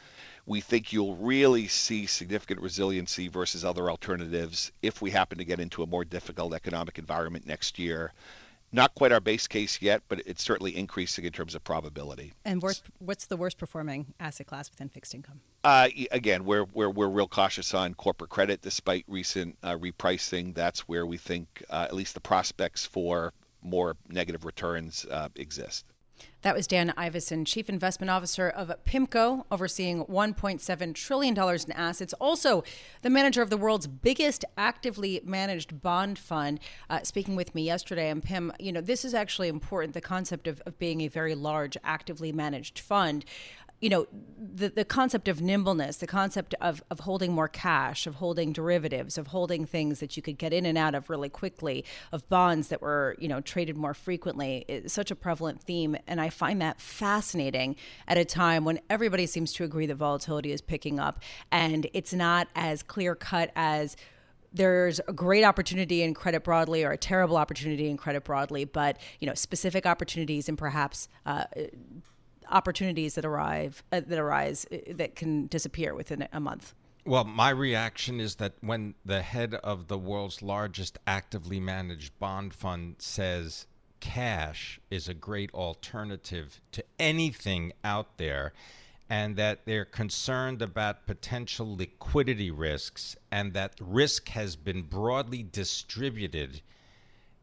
we 0.45 0.61
think 0.61 0.91
you'll 0.91 1.15
really 1.15 1.67
see 1.67 2.05
significant 2.05 2.61
resiliency 2.61 3.29
versus 3.29 3.63
other 3.63 3.89
alternatives 3.89 4.71
if 4.81 5.01
we 5.01 5.11
happen 5.11 5.37
to 5.37 5.45
get 5.45 5.59
into 5.59 5.83
a 5.83 5.87
more 5.87 6.03
difficult 6.03 6.53
economic 6.53 6.99
environment 6.99 7.47
next 7.47 7.79
year. 7.79 8.13
Not 8.73 8.95
quite 8.95 9.11
our 9.11 9.19
base 9.19 9.47
case 9.47 9.81
yet, 9.81 10.01
but 10.09 10.23
it's 10.25 10.43
certainly 10.43 10.75
increasing 10.75 11.25
in 11.25 11.31
terms 11.31 11.53
of 11.53 11.63
probability. 11.63 12.33
And 12.43 12.59
worst, 12.59 12.83
what's 12.97 13.27
the 13.27 13.37
worst 13.37 13.59
performing 13.59 14.13
asset 14.19 14.47
class 14.47 14.69
within 14.71 14.89
fixed 14.89 15.13
income? 15.13 15.39
Uh, 15.63 15.89
again, 16.11 16.43
we're, 16.43 16.65
we're, 16.73 16.89
we're 16.89 17.07
real 17.07 17.27
cautious 17.27 17.75
on 17.75 17.93
corporate 17.93 18.31
credit 18.31 18.63
despite 18.63 19.05
recent 19.07 19.57
uh, 19.61 19.77
repricing. 19.77 20.55
That's 20.55 20.81
where 20.81 21.05
we 21.05 21.17
think 21.17 21.63
uh, 21.69 21.85
at 21.87 21.93
least 21.93 22.15
the 22.15 22.19
prospects 22.19 22.83
for 22.83 23.31
more 23.61 23.95
negative 24.09 24.43
returns 24.43 25.05
uh, 25.09 25.29
exist. 25.35 25.85
That 26.43 26.55
was 26.55 26.67
Dan 26.67 26.93
Ivascyn, 26.97 27.47
Chief 27.47 27.69
Investment 27.69 28.09
Officer 28.09 28.49
of 28.49 28.69
PIMCO, 28.85 29.45
overseeing 29.49 30.03
$1.7 30.05 30.93
trillion 30.93 31.37
in 31.37 31.71
assets. 31.71 32.13
Also, 32.19 32.65
the 33.01 33.09
manager 33.09 33.41
of 33.41 33.49
the 33.49 33.55
world's 33.55 33.87
biggest 33.87 34.43
actively 34.57 35.21
managed 35.23 35.81
bond 35.81 36.19
fund. 36.19 36.59
Uh, 36.89 37.01
speaking 37.03 37.37
with 37.37 37.55
me 37.55 37.63
yesterday, 37.63 38.09
and 38.09 38.21
Pimm, 38.21 38.51
you 38.59 38.73
know, 38.73 38.81
this 38.81 39.05
is 39.05 39.13
actually 39.13 39.47
important 39.47 39.93
the 39.93 40.01
concept 40.01 40.45
of, 40.47 40.61
of 40.65 40.77
being 40.77 40.99
a 40.99 41.07
very 41.07 41.33
large, 41.33 41.77
actively 41.81 42.33
managed 42.33 42.77
fund 42.77 43.23
you 43.83 43.89
know 43.89 44.07
the 44.37 44.69
the 44.69 44.85
concept 44.85 45.27
of 45.27 45.41
nimbleness 45.41 45.97
the 45.97 46.07
concept 46.07 46.55
of 46.61 46.81
of 46.89 47.01
holding 47.01 47.33
more 47.33 47.49
cash 47.49 48.07
of 48.07 48.15
holding 48.15 48.53
derivatives 48.53 49.17
of 49.17 49.27
holding 49.27 49.65
things 49.65 49.99
that 49.99 50.15
you 50.15 50.23
could 50.23 50.37
get 50.37 50.53
in 50.53 50.65
and 50.65 50.77
out 50.77 50.95
of 50.95 51.09
really 51.09 51.27
quickly 51.27 51.83
of 52.13 52.27
bonds 52.29 52.69
that 52.69 52.81
were 52.81 53.17
you 53.19 53.27
know 53.27 53.41
traded 53.41 53.75
more 53.75 53.93
frequently 53.93 54.63
is 54.69 54.93
such 54.93 55.11
a 55.11 55.15
prevalent 55.15 55.61
theme. 55.61 55.97
And 56.07 56.21
i 56.21 56.29
find 56.29 56.61
that 56.61 56.79
fascinating 56.79 57.75
at 58.07 58.17
a 58.17 58.23
time 58.23 58.63
when 58.63 58.79
everybody 58.89 59.25
seems 59.25 59.51
to 59.53 59.65
agree 59.65 59.85
that 59.87 59.95
volatility 59.95 60.53
is 60.53 60.61
picking 60.61 60.97
up 60.97 61.21
and 61.51 61.87
it's 61.93 62.13
not 62.13 62.47
as 62.55 62.83
clear 62.83 63.15
cut 63.15 63.51
as 63.55 63.97
there's 64.53 65.01
a 65.07 65.13
great 65.13 65.43
opportunity 65.43 66.03
in 66.03 66.13
credit 66.13 66.43
broadly 66.43 66.83
or 66.83 66.91
a 66.91 66.97
terrible 66.97 67.37
opportunity 67.37 67.89
in 67.89 67.97
credit 67.97 68.23
broadly, 68.23 68.65
but 68.65 68.97
you 69.19 69.27
know 69.27 69.33
specific 69.33 69.85
opportunities 69.85 70.47
and 70.47 70.57
perhaps 70.57 71.09
uh, 71.25 71.45
opportunities 72.49 73.15
that 73.15 73.25
arrive 73.25 73.83
uh, 73.91 74.01
that 74.05 74.19
arise 74.19 74.65
uh, 74.71 74.77
that 74.95 75.15
can 75.15 75.47
disappear 75.47 75.93
within 75.95 76.27
a 76.31 76.39
month. 76.39 76.73
Well, 77.05 77.25
my 77.25 77.49
reaction 77.49 78.21
is 78.21 78.35
that 78.35 78.53
when 78.61 78.95
the 79.03 79.21
head 79.21 79.55
of 79.55 79.87
the 79.87 79.97
world's 79.97 80.41
largest 80.41 80.97
actively 81.05 81.59
managed 81.59 82.17
bond 82.17 82.53
fund 82.53 82.95
says 82.99 83.67
cash 83.99 84.79
is 84.89 85.09
a 85.09 85.13
great 85.13 85.53
alternative 85.53 86.61
to 86.71 86.83
anything 86.99 87.73
out 87.83 88.17
there, 88.17 88.53
and 89.09 89.35
that 89.35 89.65
they're 89.65 89.85
concerned 89.85 90.61
about 90.61 91.05
potential 91.05 91.75
liquidity 91.75 92.51
risks, 92.51 93.17
and 93.31 93.53
that 93.53 93.73
risk 93.81 94.29
has 94.29 94.55
been 94.55 94.83
broadly 94.83 95.43
distributed 95.43 96.61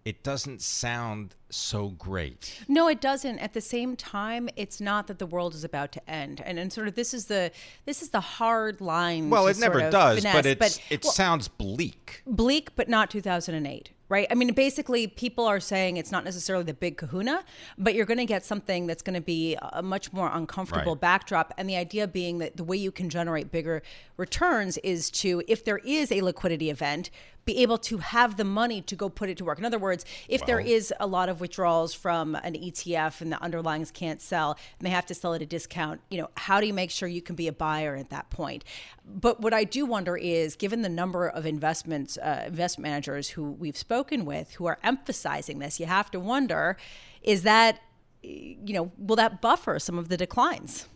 it 0.05 0.23
doesn't 0.23 0.63
sound 0.63 1.35
so 1.51 1.89
great. 1.89 2.65
No, 2.69 2.89
it 2.89 3.01
doesn't. 3.01 3.39
At 3.39 3.53
the 3.53 3.61
same 3.61 3.97
time, 3.97 4.49
it's 4.57 4.81
not 4.81 5.07
that 5.09 5.19
the 5.19 5.27
world 5.27 5.55
is 5.55 5.65
about 5.65 5.93
to 5.93 6.11
end, 6.11 6.41
and 6.45 6.59
and 6.59 6.73
sort 6.73 6.89
of 6.89 6.95
this 6.95 7.13
is 7.13 7.27
the 7.27 7.51
this 7.85 8.03
is 8.03 8.11
the 8.11 8.21
hard 8.21 8.81
line. 8.81 9.31
Well, 9.31 9.47
it 9.47 9.59
never 9.59 9.91
does, 9.91 10.19
finesse, 10.19 10.43
but, 10.43 10.59
but 10.59 10.81
it 10.91 11.05
well, 11.05 11.13
sounds 11.13 11.49
bleak. 11.49 12.23
Bleak, 12.27 12.75
but 12.77 12.89
not 12.89 13.11
2008 13.11 13.91
right? 14.11 14.27
I 14.31 14.35
mean, 14.35 14.53
basically, 14.53 15.07
people 15.07 15.47
are 15.47 15.61
saying 15.61 15.97
it's 15.97 16.13
not 16.13 16.25
necessarily 16.25 16.65
the 16.65 16.75
big 16.75 16.99
kahuna, 16.99 17.43
but 17.79 17.95
you're 17.95 18.05
going 18.05 18.19
to 18.19 18.27
get 18.27 18.45
something 18.45 18.87
that's 18.87 19.03
going 19.03 19.15
to 19.15 19.21
be 19.23 19.57
a 19.73 19.83
much 19.83 20.13
more 20.13 20.29
uncomfortable 20.31 20.93
right. 20.93 21.01
backdrop. 21.01 21.55
And 21.57 21.71
the 21.71 21.77
idea 21.77 22.07
being 22.07 22.39
that 22.39 22.59
the 22.59 22.65
way 22.65 22.77
you 22.77 22.91
can 22.91 23.09
generate 23.09 23.51
bigger 23.51 23.83
returns 24.19 24.77
is 24.79 25.11
to, 25.13 25.43
if 25.49 25.65
there 25.65 25.79
is 25.79 26.13
a 26.13 26.21
liquidity 26.21 26.69
event, 26.69 27.11
be 27.45 27.59
able 27.59 27.79
to 27.79 27.99
have 27.99 28.37
the 28.37 28.45
money 28.45 28.81
to 28.83 28.95
go 28.95 29.09
put 29.09 29.29
it 29.29 29.39
to 29.39 29.45
work. 29.45 29.59
In 29.59 29.65
other 29.65 29.79
words, 29.79 30.05
if 30.29 30.45
there 30.47 30.61
is 30.61 30.93
a 31.01 31.07
lot 31.07 31.29
of 31.29 31.41
withdrawals 31.41 31.95
from 31.95 32.35
an 32.37 32.55
ETF 32.55 33.21
and 33.21 33.33
the 33.33 33.37
underlyings 33.37 33.93
can't 33.93 34.21
sell 34.21 34.59
and 34.79 34.87
they 34.87 34.91
have 34.91 35.07
to 35.07 35.15
sell 35.15 35.35
at 35.35 35.43
a 35.43 35.47
discount, 35.47 36.01
you 36.11 36.21
know, 36.21 36.31
how 36.37 36.61
do 36.61 36.67
you 36.67 36.75
make 36.75 36.91
sure 36.91 37.09
you 37.09 37.23
can 37.23 37.35
be 37.35 37.49
a 37.49 37.53
buyer 37.53 37.97
at 37.97 38.11
that 38.11 38.31
point? 38.31 38.65
But 39.05 39.41
what 39.41 39.53
I 39.53 39.65
do 39.65 39.87
wonder 39.87 40.17
is, 40.17 40.55
given 40.55 40.83
the 40.83 40.89
number 40.89 41.27
of 41.29 41.47
investments, 41.47 42.19
uh, 42.19 42.45
investment 42.47 42.91
managers 42.91 43.31
who 43.31 43.53
we've 43.53 43.77
spoken 43.77 44.25
with 44.25 44.53
who 44.55 44.67
are 44.67 44.79
emphasizing 44.83 45.59
this, 45.59 45.81
you 45.81 45.87
have 45.87 46.11
to 46.13 46.21
wonder, 46.21 46.77
is 47.23 47.43
that, 47.43 47.81
you 48.23 48.75
know, 48.75 48.93
will 48.99 49.17
that 49.17 49.41
buffer 49.41 49.79
some 49.79 49.99
of 49.99 50.09
the 50.09 50.17
declines? 50.17 50.87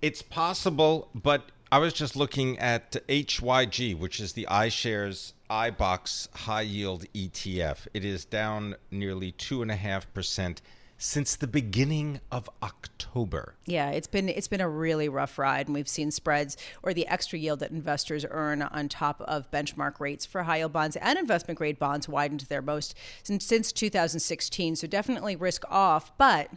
It's 0.00 0.22
possible, 0.22 1.10
but 1.14 1.50
I 1.70 1.78
was 1.78 1.92
just 1.92 2.16
looking 2.16 2.58
at 2.58 2.92
HYG, 3.08 3.98
which 3.98 4.20
is 4.20 4.32
the 4.32 4.46
iShares 4.50 5.34
iBoxx 5.50 6.34
High 6.34 6.62
Yield 6.62 7.04
ETF. 7.14 7.86
It 7.92 8.06
is 8.06 8.24
down 8.24 8.76
nearly 8.90 9.32
two 9.32 9.60
and 9.60 9.70
a 9.70 9.76
half 9.76 10.10
percent 10.14 10.62
since 10.96 11.36
the 11.36 11.46
beginning 11.46 12.20
of 12.32 12.48
October. 12.62 13.54
Yeah, 13.66 13.90
it's 13.90 14.06
been 14.06 14.30
it's 14.30 14.48
been 14.48 14.62
a 14.62 14.68
really 14.68 15.10
rough 15.10 15.38
ride, 15.38 15.66
and 15.66 15.74
we've 15.74 15.88
seen 15.88 16.10
spreads 16.10 16.56
or 16.82 16.94
the 16.94 17.06
extra 17.06 17.38
yield 17.38 17.60
that 17.60 17.70
investors 17.70 18.24
earn 18.30 18.62
on 18.62 18.88
top 18.88 19.20
of 19.20 19.50
benchmark 19.50 20.00
rates 20.00 20.24
for 20.24 20.44
high 20.44 20.58
yield 20.58 20.72
bonds 20.72 20.96
and 20.96 21.18
investment 21.18 21.58
grade 21.58 21.78
bonds 21.78 22.08
widened 22.08 22.40
to 22.40 22.48
their 22.48 22.62
most 22.62 22.94
since, 23.22 23.44
since 23.44 23.72
2016. 23.72 24.76
So 24.76 24.86
definitely 24.86 25.36
risk 25.36 25.64
off, 25.70 26.16
but 26.16 26.50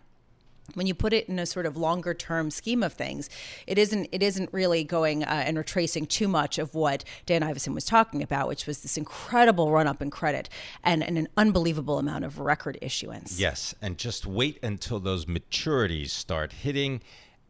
when 0.75 0.87
you 0.87 0.93
put 0.93 1.13
it 1.13 1.27
in 1.27 1.39
a 1.39 1.45
sort 1.45 1.65
of 1.65 1.77
longer 1.77 2.13
term 2.13 2.51
scheme 2.51 2.83
of 2.83 2.93
things, 2.93 3.29
it 3.67 3.77
isn't 3.77 4.07
it 4.11 4.23
isn't 4.23 4.51
really 4.53 4.83
going 4.83 5.23
uh, 5.23 5.43
and 5.45 5.57
retracing 5.57 6.05
too 6.05 6.27
much 6.27 6.57
of 6.57 6.75
what 6.75 7.03
Dan 7.25 7.41
Ivascyn 7.41 7.73
was 7.73 7.85
talking 7.85 8.21
about, 8.21 8.47
which 8.47 8.67
was 8.67 8.81
this 8.81 8.97
incredible 8.97 9.71
run 9.71 9.87
up 9.87 10.01
in 10.01 10.09
credit 10.09 10.49
and, 10.83 11.03
and 11.03 11.17
an 11.17 11.27
unbelievable 11.37 11.99
amount 11.99 12.25
of 12.25 12.39
record 12.39 12.77
issuance. 12.81 13.39
Yes, 13.39 13.73
and 13.81 13.97
just 13.97 14.25
wait 14.25 14.59
until 14.63 14.99
those 14.99 15.25
maturities 15.25 16.09
start 16.09 16.53
hitting. 16.53 17.01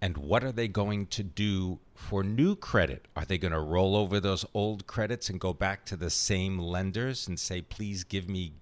And 0.03 0.17
what 0.17 0.43
are 0.43 0.51
they 0.51 0.67
going 0.67 1.05
to 1.07 1.23
do 1.23 1.79
for 1.93 2.23
new 2.23 2.55
credit? 2.55 3.07
Are 3.15 3.23
they 3.23 3.37
going 3.37 3.53
to 3.53 3.59
roll 3.59 3.95
over 3.95 4.19
those 4.19 4.43
old 4.55 4.87
credits 4.87 5.29
and 5.29 5.39
go 5.39 5.53
back 5.53 5.85
to 5.85 5.95
the 5.95 6.09
same 6.09 6.57
lenders 6.57 7.27
and 7.27 7.39
say, 7.39 7.61
please 7.61 8.03
give 8.03 8.27
me 8.27 8.53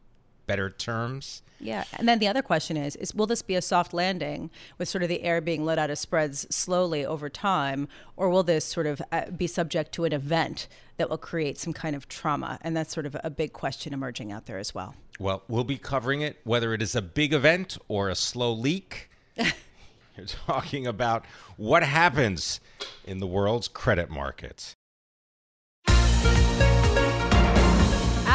better 0.50 0.72
terms? 0.72 1.44
Yeah, 1.60 1.84
and 1.94 2.08
then 2.08 2.18
the 2.18 2.28
other 2.28 2.42
question 2.42 2.76
is: 2.76 2.96
is 2.96 3.14
will 3.14 3.28
this 3.28 3.44
be 3.44 3.54
a 3.56 3.62
soft 3.62 3.94
landing 3.94 4.50
with 4.78 4.90
sort 4.90 5.04
of 5.04 5.10
the 5.10 5.22
air 5.22 5.42
being 5.42 5.64
let 5.64 5.78
out 5.78 5.92
of 5.92 6.00
spreads 6.00 6.48
slowly 6.50 7.06
over 7.06 7.30
time, 7.30 7.88
or 8.18 8.30
will 8.30 8.42
this 8.42 8.66
sort 8.66 8.88
of 8.88 9.00
uh, 9.12 9.30
be 9.30 9.46
subject 9.46 9.92
to 9.94 10.06
an 10.06 10.14
event 10.14 10.68
that 10.98 11.10
will 11.10 11.20
create 11.20 11.60
some 11.60 11.72
kind 11.72 11.96
of 11.96 12.08
trauma? 12.08 12.58
And 12.62 12.76
that's 12.76 12.92
sort 12.92 13.06
of 13.06 13.16
a 13.24 13.30
big 13.30 13.54
question 13.54 13.94
emerging 13.94 14.32
out 14.32 14.48
there 14.48 14.58
as 14.58 14.74
well. 14.74 14.96
Well, 15.20 15.44
we'll 15.48 15.64
be 15.64 15.78
covering 15.78 16.22
it, 16.22 16.38
whether 16.46 16.74
it 16.74 16.82
is 16.82 16.96
a 16.96 17.02
big 17.02 17.32
event 17.34 17.78
or 17.88 18.10
a 18.10 18.16
slow 18.16 18.52
leak. 18.52 19.10
You're 19.38 20.26
talking 20.48 20.88
about 20.88 21.26
what 21.58 21.84
happens 21.84 22.60
in 23.06 23.20
the 23.20 23.28
world's 23.28 23.68
credit 23.68 24.10
markets. 24.10 24.76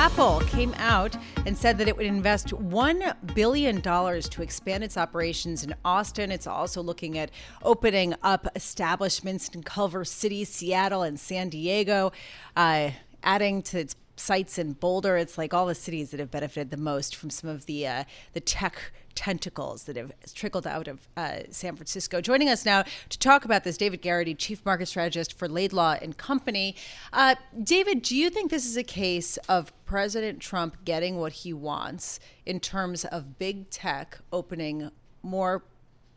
Apple 0.04 0.40
came 0.40 0.74
out 0.76 1.16
and 1.46 1.56
said 1.56 1.78
that 1.78 1.88
it 1.88 1.96
would 1.96 2.04
invest 2.04 2.48
$1 2.48 3.34
billion 3.34 3.80
to 3.80 4.42
expand 4.42 4.84
its 4.84 4.98
operations 4.98 5.64
in 5.64 5.74
Austin. 5.82 6.30
It's 6.30 6.46
also 6.46 6.82
looking 6.82 7.16
at 7.16 7.30
opening 7.62 8.14
up 8.22 8.46
establishments 8.54 9.48
in 9.48 9.62
Culver 9.62 10.04
City, 10.04 10.44
Seattle, 10.44 11.02
and 11.02 11.18
San 11.18 11.48
Diego, 11.48 12.12
uh, 12.54 12.90
adding 13.22 13.62
to 13.62 13.78
its 13.78 13.96
sites 14.16 14.58
in 14.58 14.72
Boulder. 14.72 15.16
It's 15.16 15.38
like 15.38 15.52
all 15.52 15.66
the 15.66 15.74
cities 15.74 16.10
that 16.10 16.20
have 16.20 16.30
benefited 16.30 16.70
the 16.70 16.76
most 16.76 17.16
from 17.16 17.30
some 17.30 17.50
of 17.50 17.66
the 17.66 17.86
uh, 17.86 18.04
the 18.32 18.40
tech 18.40 18.92
tentacles 19.14 19.84
that 19.84 19.96
have 19.96 20.12
trickled 20.34 20.66
out 20.66 20.88
of 20.88 21.08
uh, 21.16 21.40
San 21.50 21.76
Francisco. 21.76 22.20
Joining 22.20 22.48
us 22.48 22.64
now 22.64 22.84
to 23.08 23.18
talk 23.18 23.44
about 23.44 23.64
this, 23.64 23.76
David 23.76 24.02
Garrity, 24.02 24.34
Chief 24.34 24.64
Market 24.64 24.86
Strategist 24.86 25.38
for 25.38 25.48
Laidlaw 25.48 25.98
and 26.02 26.16
Company. 26.16 26.74
Uh, 27.12 27.36
David, 27.62 28.02
do 28.02 28.16
you 28.16 28.30
think 28.30 28.50
this 28.50 28.66
is 28.66 28.76
a 28.76 28.82
case 28.82 29.36
of 29.48 29.72
President 29.84 30.40
Trump 30.40 30.84
getting 30.84 31.16
what 31.16 31.32
he 31.32 31.52
wants 31.52 32.18
in 32.44 32.60
terms 32.60 33.04
of 33.04 33.38
big 33.38 33.70
tech 33.70 34.18
opening 34.32 34.90
more 35.22 35.62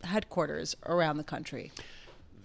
headquarters 0.04 0.76
around 0.86 1.18
the 1.18 1.24
country? 1.24 1.72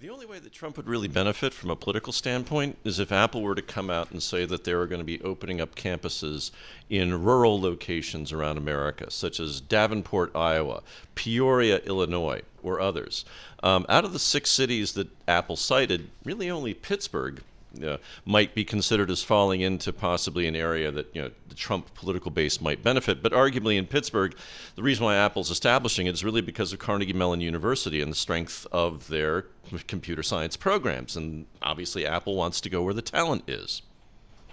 The 0.03 0.11
only 0.11 0.27
way 0.27 0.41
that 0.41 0.53
Trump 0.53 0.77
would 0.79 0.89
really 0.89 1.07
benefit 1.07 1.55
from 1.55 1.71
a 1.71 1.77
political 1.77 2.13
standpoint 2.13 2.77
is 2.83 2.99
if 2.99 3.13
Apple 3.13 3.41
were 3.41 3.55
to 3.55 3.63
come 3.63 3.89
out 3.89 4.11
and 4.11 4.21
say 4.21 4.45
that 4.45 4.65
they 4.65 4.75
were 4.75 4.89
going 4.89 5.01
to 5.01 5.05
be 5.05 5.23
opening 5.23 5.61
up 5.61 5.77
campuses 5.77 6.51
in 6.91 7.23
rural 7.23 7.61
locations 7.61 8.33
around 8.33 8.59
America, 8.59 9.13
such 9.13 9.39
as 9.39 9.61
Davenport, 9.61 10.35
Iowa, 10.35 10.83
Peoria, 11.15 11.79
Illinois, 11.85 12.43
or 12.65 12.81
others. 12.81 13.25
Um, 13.63 13.87
out 13.89 14.05
of 14.05 14.13
the 14.13 14.19
six 14.19 14.51
cities 14.51 14.95
that 14.95 15.07
Apple 15.29 15.55
cited, 15.55 16.11
really 16.25 16.51
only 16.51 16.75
Pittsburgh 16.75 17.41
uh, 17.85 17.97
might 18.25 18.55
be 18.55 18.65
considered 18.65 19.11
as 19.11 19.23
falling 19.23 19.61
into 19.61 19.93
possibly 19.93 20.47
an 20.47 20.57
area 20.57 20.91
that 20.91 21.15
you 21.15 21.23
know 21.23 21.31
the 21.49 21.55
Trump 21.55 21.95
political 21.95 22.31
base 22.31 22.61
might 22.61 22.83
benefit. 22.83 23.23
But 23.23 23.33
arguably 23.33 23.77
in 23.77 23.87
Pittsburgh, 23.87 24.35
the 24.77 24.83
reason 24.83 25.05
why 25.05 25.17
Apple's 25.17 25.51
establishing 25.51 26.07
it 26.07 26.15
is 26.15 26.25
really 26.25 26.41
because 26.41 26.73
of 26.73 26.79
Carnegie 26.79 27.13
Mellon 27.13 27.41
University 27.41 28.01
and 28.01 28.11
the 28.11 28.17
strength 28.17 28.67
of 28.73 29.09
their 29.09 29.47
computer 29.87 30.23
science 30.23 30.57
programs. 30.57 31.17
And 31.17 31.47
obviously, 31.63 32.07
Apple 32.07 32.37
wants 32.37 32.61
to 32.63 32.71
go 32.71 32.83
where 32.83 32.95
the 32.95 33.03
talent 33.03 33.45
is. 33.49 33.83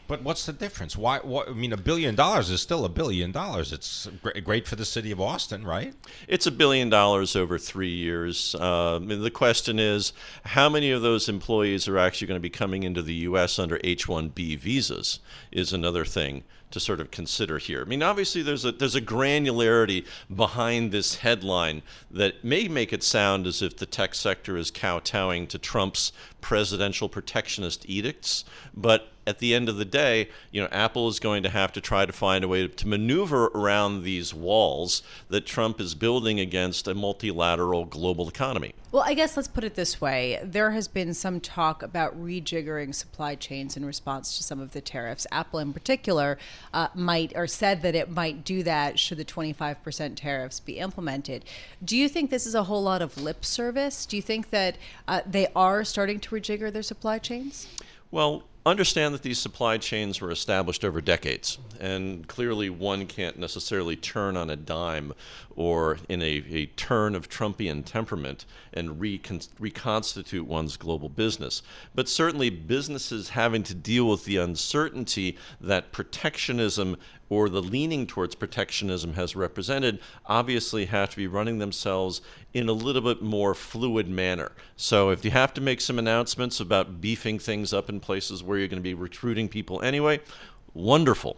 But 0.09 0.23
what's 0.23 0.47
the 0.47 0.53
difference? 0.53 0.97
Why? 0.97 1.19
What, 1.19 1.49
I 1.49 1.53
mean, 1.53 1.71
a 1.71 1.77
billion 1.77 2.15
dollars 2.15 2.49
is 2.49 2.61
still 2.61 2.83
a 2.83 2.89
billion 2.89 3.31
dollars. 3.31 3.71
It's 3.71 4.09
great 4.43 4.67
for 4.67 4.75
the 4.75 4.83
city 4.83 5.11
of 5.11 5.21
Austin, 5.21 5.63
right? 5.63 5.93
It's 6.27 6.47
a 6.47 6.51
billion 6.51 6.89
dollars 6.89 7.35
over 7.35 7.59
three 7.59 7.91
years. 7.91 8.55
Uh, 8.55 8.97
the 8.97 9.29
question 9.29 9.77
is, 9.77 10.11
how 10.45 10.67
many 10.67 10.89
of 10.89 11.03
those 11.03 11.29
employees 11.29 11.87
are 11.87 11.99
actually 11.99 12.25
going 12.25 12.39
to 12.39 12.41
be 12.41 12.49
coming 12.49 12.81
into 12.81 13.03
the 13.03 13.13
U.S. 13.29 13.59
under 13.59 13.79
H-1B 13.83 14.57
visas? 14.57 15.19
Is 15.51 15.73
another 15.73 16.05
thing 16.05 16.43
to 16.71 16.79
sort 16.79 16.99
of 16.99 17.11
consider 17.11 17.57
here. 17.57 17.81
I 17.81 17.85
mean, 17.85 18.03
obviously, 18.03 18.41
there's 18.41 18.65
a 18.65 18.71
there's 18.71 18.95
a 18.95 19.01
granularity 19.01 20.05
behind 20.33 20.91
this 20.91 21.15
headline 21.17 21.81
that 22.11 22.43
may 22.43 22.67
make 22.67 22.93
it 22.93 23.03
sound 23.03 23.47
as 23.47 23.61
if 23.61 23.77
the 23.77 23.85
tech 23.85 24.15
sector 24.15 24.57
is 24.57 24.71
kowtowing 24.71 25.47
to 25.47 25.57
Trump's 25.57 26.11
presidential 26.41 27.09
protectionist 27.09 27.87
edicts, 27.89 28.45
but 28.73 29.09
at 29.29 29.37
the 29.37 29.53
end 29.53 29.69
of 29.69 29.77
the 29.77 29.85
day, 29.85 30.27
you 30.49 30.59
know, 30.59 30.67
Apple 30.71 31.07
is 31.07 31.19
going 31.19 31.43
to 31.43 31.49
have 31.49 31.71
to 31.73 31.79
try 31.81 32.03
to 32.03 32.11
find 32.11 32.43
a 32.43 32.47
way 32.47 32.67
to 32.67 32.87
maneuver 32.87 33.45
around 33.47 34.01
these 34.01 34.33
walls 34.33 35.03
that 35.29 35.45
Trump 35.45 35.79
is 35.79 35.93
building 35.93 36.39
against 36.39 36.87
a 36.87 36.95
multilateral 36.95 37.85
global 37.85 38.27
economy. 38.27 38.73
Well, 38.91 39.03
I 39.05 39.13
guess 39.13 39.37
let's 39.37 39.47
put 39.47 39.63
it 39.63 39.75
this 39.75 40.01
way. 40.01 40.39
There 40.43 40.71
has 40.71 40.87
been 40.87 41.13
some 41.13 41.39
talk 41.39 41.83
about 41.83 42.19
rejiggering 42.19 42.95
supply 42.95 43.35
chains 43.35 43.77
in 43.77 43.85
response 43.85 44.35
to 44.37 44.43
some 44.43 44.59
of 44.59 44.71
the 44.71 44.81
tariffs. 44.81 45.27
Apple, 45.31 45.59
in 45.59 45.73
particular, 45.73 46.39
uh, 46.73 46.87
might 46.93 47.33
or 47.35 47.47
said 47.47 47.81
that 47.81 47.95
it 47.95 48.09
might 48.09 48.43
do 48.43 48.63
that 48.63 48.99
should 48.99 49.17
the 49.17 49.25
25% 49.25 50.15
tariffs 50.15 50.59
be 50.59 50.77
implemented. 50.77 51.45
Do 51.83 51.97
you 51.97 52.09
think 52.09 52.29
this 52.29 52.45
is 52.45 52.55
a 52.55 52.63
whole 52.63 52.83
lot 52.83 53.01
of 53.01 53.19
lip 53.21 53.45
service? 53.45 54.05
Do 54.05 54.15
you 54.15 54.21
think 54.21 54.49
that 54.49 54.77
uh, 55.07 55.21
they 55.25 55.47
are 55.55 55.83
starting 55.83 56.19
to 56.21 56.35
rejigger 56.35 56.71
their 56.71 56.83
supply 56.83 57.19
chains? 57.19 57.67
Well, 58.11 58.43
understand 58.69 59.13
that 59.13 59.21
these 59.21 59.39
supply 59.39 59.77
chains 59.77 60.21
were 60.21 60.31
established 60.31 60.85
over 60.85 61.01
decades, 61.01 61.57
and 61.79 62.27
clearly 62.27 62.69
one 62.69 63.05
can't 63.05 63.37
necessarily 63.37 63.95
turn 63.95 64.37
on 64.37 64.49
a 64.49 64.55
dime 64.55 65.13
or 65.55 65.97
in 66.07 66.21
a, 66.21 66.43
a 66.49 66.65
turn 66.67 67.15
of 67.15 67.29
Trumpian 67.29 67.83
temperament 67.83 68.45
and 68.73 68.99
recon- 68.99 69.41
reconstitute 69.59 70.47
one's 70.47 70.77
global 70.77 71.09
business. 71.09 71.61
But 71.93 72.07
certainly, 72.07 72.49
businesses 72.49 73.29
having 73.29 73.63
to 73.63 73.75
deal 73.75 74.07
with 74.09 74.25
the 74.25 74.37
uncertainty 74.37 75.37
that 75.59 75.91
protectionism 75.91 76.97
or 77.29 77.47
the 77.47 77.61
leaning 77.61 78.07
towards 78.07 78.35
protectionism 78.35 79.13
has 79.13 79.35
represented 79.35 79.99
obviously 80.25 80.85
have 80.85 81.11
to 81.11 81.17
be 81.17 81.27
running 81.27 81.59
themselves 81.59 82.21
in 82.53 82.67
a 82.67 82.73
little 82.73 83.01
bit 83.01 83.21
more 83.21 83.53
fluid 83.53 84.09
manner. 84.09 84.51
So 84.75 85.11
if 85.11 85.23
you 85.23 85.31
have 85.31 85.53
to 85.53 85.61
make 85.61 85.79
some 85.79 85.99
announcements 85.99 86.59
about 86.59 86.99
beefing 86.99 87.39
things 87.39 87.71
up 87.71 87.89
in 87.89 87.99
places 87.99 88.43
where 88.43 88.57
you're 88.57 88.67
going 88.67 88.81
to 88.81 88.83
be 88.83 88.95
recruiting 88.95 89.47
people 89.47 89.81
anyway, 89.81 90.19
wonderful. 90.73 91.37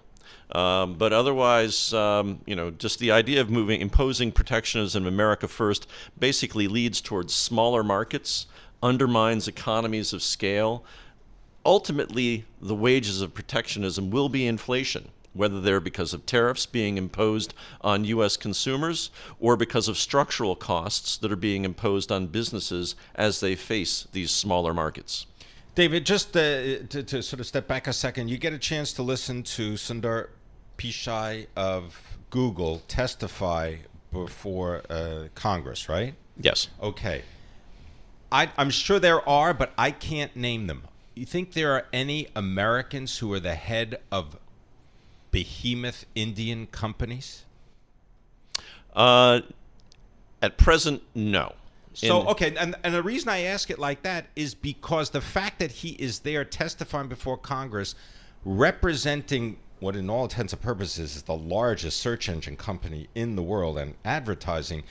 Um, 0.54 0.96
but 0.96 1.14
otherwise, 1.14 1.94
um, 1.94 2.42
you 2.46 2.56
know, 2.56 2.72
just 2.72 3.00
the 3.00 3.12
idea 3.12 3.40
of 3.42 3.50
moving, 3.50 3.80
imposing 3.80 4.32
protectionism 4.32 5.06
America 5.06 5.48
first 5.48 5.88
basically 6.18 6.68
leads 6.68 7.00
towards 7.00 7.34
smaller 7.34 7.84
markets, 7.84 8.48
undermines 8.84 9.48
economies 9.48 10.12
of 10.12 10.22
scale. 10.22 10.84
Ultimately, 11.66 12.46
the 12.62 12.76
wages 12.76 13.22
of 13.22 13.34
protectionism 13.34 14.10
will 14.10 14.30
be 14.30 14.46
inflation 14.46 15.10
whether 15.34 15.62
they're 15.62 15.80
because 15.80 16.14
of 16.14 16.26
tariffs 16.26 16.66
being 16.66 16.98
imposed 16.98 17.54
on 17.82 18.06
U.S. 18.06 18.38
consumers 18.38 19.12
or 19.40 19.56
because 19.56 19.88
of 19.88 19.98
structural 19.98 20.56
costs 20.56 21.18
that 21.18 21.32
are 21.32 21.38
being 21.38 21.66
imposed 21.66 22.12
on 22.12 22.28
businesses 22.28 22.96
as 23.16 23.40
they 23.40 23.56
face 23.56 24.08
these 24.12 24.32
smaller 24.32 24.74
markets. 24.74 25.26
David, 25.74 26.06
just 26.06 26.36
uh, 26.36 26.84
to, 26.90 27.04
to, 27.04 27.24
sort 27.24 27.40
of 27.40 27.48
step 27.48 27.68
back 27.68 27.88
a 27.88 27.94
second, 27.94 28.28
you 28.28 28.38
get 28.38 28.52
a 28.52 28.60
chance 28.60 28.92
to 28.94 29.04
listen 29.04 29.42
to 29.44 29.74
Sundar 29.74 30.28
Pichai 30.78 31.48
of 31.56 32.18
Google 32.30 32.82
testify 32.88 33.76
before 34.12 34.82
uh, 34.90 35.28
Congress, 35.34 35.88
right? 35.88 36.14
Yes. 36.38 36.68
Okay. 36.82 37.22
I, 38.32 38.50
I'm 38.58 38.70
sure 38.70 39.00
there 39.00 39.28
are, 39.28 39.54
but 39.54 39.72
I 39.78 39.92
can't 39.92 40.36
name 40.36 40.68
them. 40.68 40.84
You 41.16 41.26
think 41.26 41.54
there 41.54 41.74
are 41.74 41.86
any 41.94 42.28
Americans 42.36 43.18
who 43.20 43.32
are 43.34 43.40
the 43.40 43.56
head 43.56 44.00
of 44.12 44.38
behemoth 45.32 46.06
Indian 46.16 46.68
companies? 46.68 47.46
Uh, 48.94 49.42
at 50.42 50.58
present, 50.58 51.02
no. 51.16 51.54
So 51.94 52.22
In- 52.22 52.28
okay, 52.28 52.56
and 52.56 52.76
and 52.84 52.94
the 52.94 53.04
reason 53.04 53.30
I 53.30 53.44
ask 53.44 53.70
it 53.70 53.80
like 53.80 54.04
that 54.04 54.28
is 54.36 54.54
because 54.54 55.10
the 55.10 55.22
fact 55.22 55.60
that 55.60 55.72
he 55.72 55.90
is 55.90 56.20
there 56.20 56.46
testifying 56.46 57.08
before 57.08 57.38
Congress, 57.38 57.96
representing 58.46 59.58
what, 59.80 59.96
in 59.96 60.10
all 60.10 60.24
intents 60.24 60.54
and 60.54 60.62
purposes, 60.62 61.16
is 61.18 61.24
the 61.24 61.36
largest 61.36 62.00
search 62.00 62.30
engine 62.30 62.56
company 62.56 63.08
in 63.16 63.36
the 63.36 63.44
world 63.44 63.78
and 63.78 63.96
advertising, 64.06 64.84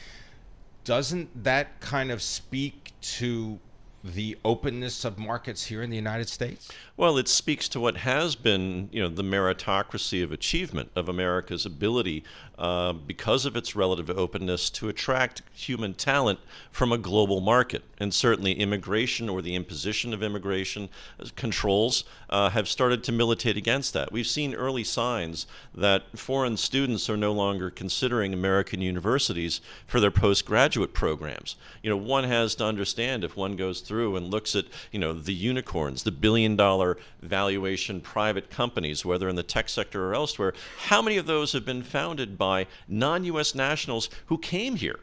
doesn't 0.85 1.45
that 1.45 1.81
kind 1.81 2.11
of 2.11 2.21
speak 2.21 2.93
to 3.01 3.59
the 4.03 4.37
openness 4.45 5.05
of 5.05 5.19
markets 5.19 5.67
here 5.67 5.83
in 5.83 5.91
the 5.91 5.97
United 5.97 6.29
States? 6.29 6.71
Well, 6.97 7.19
it 7.19 7.29
speaks 7.29 7.69
to 7.71 7.81
what 7.81 7.99
has 7.99 8.35
been, 8.35 8.89
you 8.93 9.03
know, 9.03 9.09
the 9.09 9.23
meritocracy 9.23 10.23
of 10.23 10.33
achievement 10.33 10.91
of 10.95 11.09
America's 11.09 11.67
ability, 11.67 12.25
uh, 12.59 12.93
because 12.93 13.47
of 13.47 13.57
its 13.57 13.75
relative 13.75 14.11
openness, 14.11 14.71
to 14.71 14.89
attract 14.89 15.43
human 15.53 15.95
talent 15.95 16.39
from 16.71 16.93
a 16.93 16.99
global 16.99 17.41
market. 17.41 17.83
And 17.99 18.13
certainly, 18.13 18.53
immigration 18.53 19.29
or 19.29 19.43
the 19.43 19.55
imposition 19.55 20.15
of 20.15 20.23
immigration 20.23 20.89
uh, 21.19 21.27
controls 21.37 22.05
uh, 22.29 22.51
have 22.51 22.69
started 22.69 23.03
to 23.05 23.13
militate 23.13 23.57
against 23.57 23.93
that. 23.95 24.13
We've 24.13 24.27
seen 24.27 24.55
early 24.55 24.85
signs 24.85 25.47
that 25.75 26.19
foreign 26.19 26.57
students 26.57 27.09
are 27.09 27.17
no 27.17 27.33
longer 27.33 27.71
considering 27.71 28.33
American 28.33 28.81
universities 28.81 29.61
for 29.87 30.01
their 30.01 30.11
postgraduate 30.11 30.95
programs. 30.95 31.57
You 31.83 31.91
know, 31.91 31.97
one 31.97 32.25
has 32.25 32.55
to 32.57 32.65
understand 32.65 33.25
if 33.25 33.37
one 33.37 33.57
goes 33.57 33.81
through 33.91 34.15
and 34.15 34.31
looks 34.31 34.55
at, 34.55 34.67
you 34.93 35.01
know, 35.01 35.13
the 35.13 35.35
unicorns, 35.35 36.05
the 36.05 36.13
billion 36.13 36.55
dollar 36.55 36.97
valuation 37.21 38.01
private 38.01 38.49
companies, 38.49 39.05
whether 39.05 39.29
in 39.29 39.35
the 39.35 39.43
tech 39.43 39.69
sector 39.69 40.09
or 40.09 40.15
elsewhere, 40.15 40.55
how 40.87 41.03
many 41.03 41.17
of 41.17 41.27
those 41.27 41.53
have 41.53 41.65
been 41.65 41.83
founded 41.83 42.39
by 42.39 42.69
non 42.87 43.25
US 43.25 43.53
nationals 43.53 44.09
who 44.27 44.39
came 44.39 44.77
here 44.77 45.01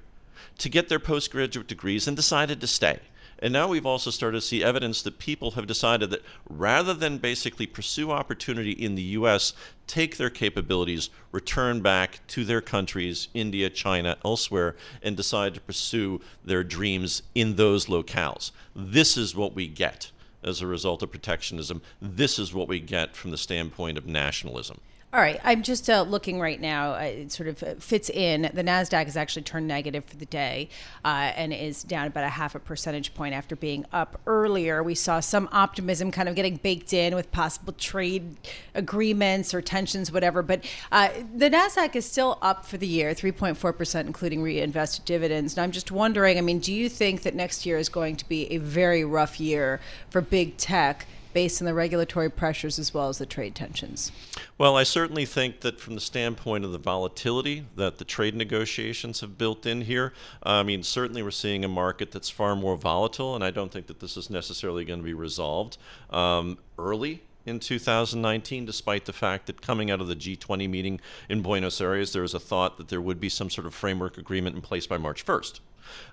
to 0.59 0.69
get 0.69 0.87
their 0.87 0.99
postgraduate 0.99 1.67
degrees 1.67 2.07
and 2.07 2.15
decided 2.15 2.61
to 2.61 2.67
stay? 2.67 2.99
And 3.39 3.53
now 3.53 3.67
we've 3.67 3.85
also 3.85 4.09
started 4.09 4.37
to 4.37 4.45
see 4.45 4.63
evidence 4.63 5.01
that 5.03 5.19
people 5.19 5.51
have 5.51 5.67
decided 5.67 6.09
that 6.09 6.23
rather 6.49 6.93
than 6.93 7.19
basically 7.19 7.67
pursue 7.67 8.11
opportunity 8.11 8.71
in 8.71 8.95
the 8.95 9.03
US, 9.03 9.53
take 9.85 10.17
their 10.17 10.29
capabilities, 10.29 11.09
return 11.31 11.81
back 11.81 12.19
to 12.27 12.43
their 12.43 12.61
countries, 12.61 13.27
India, 13.33 13.69
China, 13.69 14.17
elsewhere, 14.25 14.75
and 15.03 15.15
decide 15.15 15.53
to 15.53 15.61
pursue 15.61 16.19
their 16.43 16.63
dreams 16.63 17.21
in 17.35 17.55
those 17.55 17.85
locales. 17.85 18.51
This 18.75 19.17
is 19.17 19.35
what 19.35 19.53
we 19.53 19.67
get 19.67 20.11
as 20.43 20.61
a 20.61 20.67
result 20.67 21.03
of 21.03 21.11
protectionism. 21.11 21.81
This 22.01 22.39
is 22.39 22.53
what 22.53 22.67
we 22.67 22.79
get 22.79 23.15
from 23.15 23.31
the 23.31 23.37
standpoint 23.37 23.97
of 23.97 24.07
nationalism. 24.07 24.79
All 25.13 25.21
right, 25.21 25.39
I'm 25.45 25.63
just 25.63 25.89
uh, 25.89 26.01
looking 26.01 26.37
right 26.37 26.59
now. 26.59 26.93
Uh, 26.93 27.03
it 27.03 27.31
sort 27.31 27.47
of 27.47 27.63
uh, 27.63 27.75
fits 27.75 28.09
in. 28.09 28.41
The 28.53 28.61
Nasdaq 28.61 29.05
has 29.05 29.15
actually 29.15 29.43
turned 29.43 29.65
negative 29.65 30.03
for 30.03 30.17
the 30.17 30.25
day 30.25 30.67
uh, 31.05 31.31
and 31.33 31.53
is 31.53 31.81
down 31.81 32.07
about 32.07 32.25
a 32.25 32.29
half 32.29 32.55
a 32.55 32.59
percentage 32.59 33.13
point 33.13 33.33
after 33.33 33.55
being 33.55 33.85
up 33.93 34.19
earlier. 34.27 34.83
We 34.83 34.95
saw 34.95 35.21
some 35.21 35.47
optimism 35.53 36.11
kind 36.11 36.27
of 36.27 36.35
getting 36.35 36.57
baked 36.57 36.91
in 36.91 37.15
with 37.15 37.31
possible 37.31 37.71
trade 37.71 38.35
agreements 38.75 39.53
or 39.53 39.61
tensions, 39.61 40.11
whatever. 40.11 40.43
But 40.43 40.65
uh, 40.91 41.07
the 41.33 41.49
Nasdaq 41.49 41.95
is 41.95 42.05
still 42.05 42.37
up 42.41 42.65
for 42.65 42.75
the 42.75 42.87
year, 42.87 43.11
3.4 43.11 43.77
percent, 43.77 44.07
including 44.07 44.41
reinvested 44.41 45.05
dividends. 45.05 45.55
And 45.55 45.63
I'm 45.63 45.71
just 45.71 45.89
wondering. 45.89 46.37
I 46.37 46.41
mean, 46.41 46.59
do 46.59 46.73
you 46.73 46.89
think 46.89 47.21
that 47.21 47.33
next 47.33 47.65
year 47.65 47.77
is 47.77 47.87
going 47.87 48.17
to 48.17 48.27
be 48.27 48.51
a 48.51 48.57
very 48.57 49.05
rough 49.05 49.39
year 49.39 49.79
for 50.09 50.19
big 50.19 50.57
tech? 50.57 51.07
Based 51.37 51.61
on 51.61 51.67
the 51.67 51.73
regulatory 51.75 52.31
pressures 52.31 52.79
as 52.79 52.95
well 52.95 53.09
as 53.09 53.19
the 53.19 53.25
trade 53.27 53.53
tensions? 53.53 54.11
Well, 54.57 54.75
I 54.75 54.81
certainly 54.81 55.23
think 55.23 55.59
that 55.59 55.79
from 55.79 55.93
the 55.93 56.01
standpoint 56.01 56.65
of 56.65 56.71
the 56.71 56.79
volatility 56.79 57.67
that 57.75 57.99
the 57.99 58.05
trade 58.05 58.33
negotiations 58.33 59.19
have 59.19 59.37
built 59.37 59.67
in 59.67 59.81
here, 59.81 60.13
I 60.41 60.63
mean, 60.63 60.81
certainly 60.81 61.21
we're 61.21 61.29
seeing 61.29 61.63
a 61.63 61.67
market 61.67 62.11
that's 62.11 62.31
far 62.31 62.55
more 62.55 62.75
volatile, 62.75 63.35
and 63.35 63.43
I 63.43 63.51
don't 63.51 63.71
think 63.71 63.85
that 63.85 63.99
this 63.99 64.17
is 64.17 64.31
necessarily 64.31 64.83
going 64.83 64.99
to 64.99 65.05
be 65.05 65.13
resolved 65.13 65.77
um, 66.09 66.57
early 66.79 67.21
in 67.45 67.59
2019, 67.59 68.65
despite 68.65 69.05
the 69.05 69.13
fact 69.13 69.45
that 69.45 69.61
coming 69.61 69.91
out 69.91 70.01
of 70.01 70.07
the 70.07 70.15
G20 70.15 70.67
meeting 70.67 70.99
in 71.29 71.43
Buenos 71.43 71.79
Aires, 71.79 72.13
there 72.13 72.23
was 72.23 72.33
a 72.33 72.39
thought 72.39 72.77
that 72.77 72.87
there 72.87 72.99
would 72.99 73.19
be 73.19 73.29
some 73.29 73.51
sort 73.51 73.67
of 73.67 73.75
framework 73.75 74.17
agreement 74.17 74.55
in 74.55 74.63
place 74.63 74.87
by 74.87 74.97
March 74.97 75.23
1st. 75.23 75.59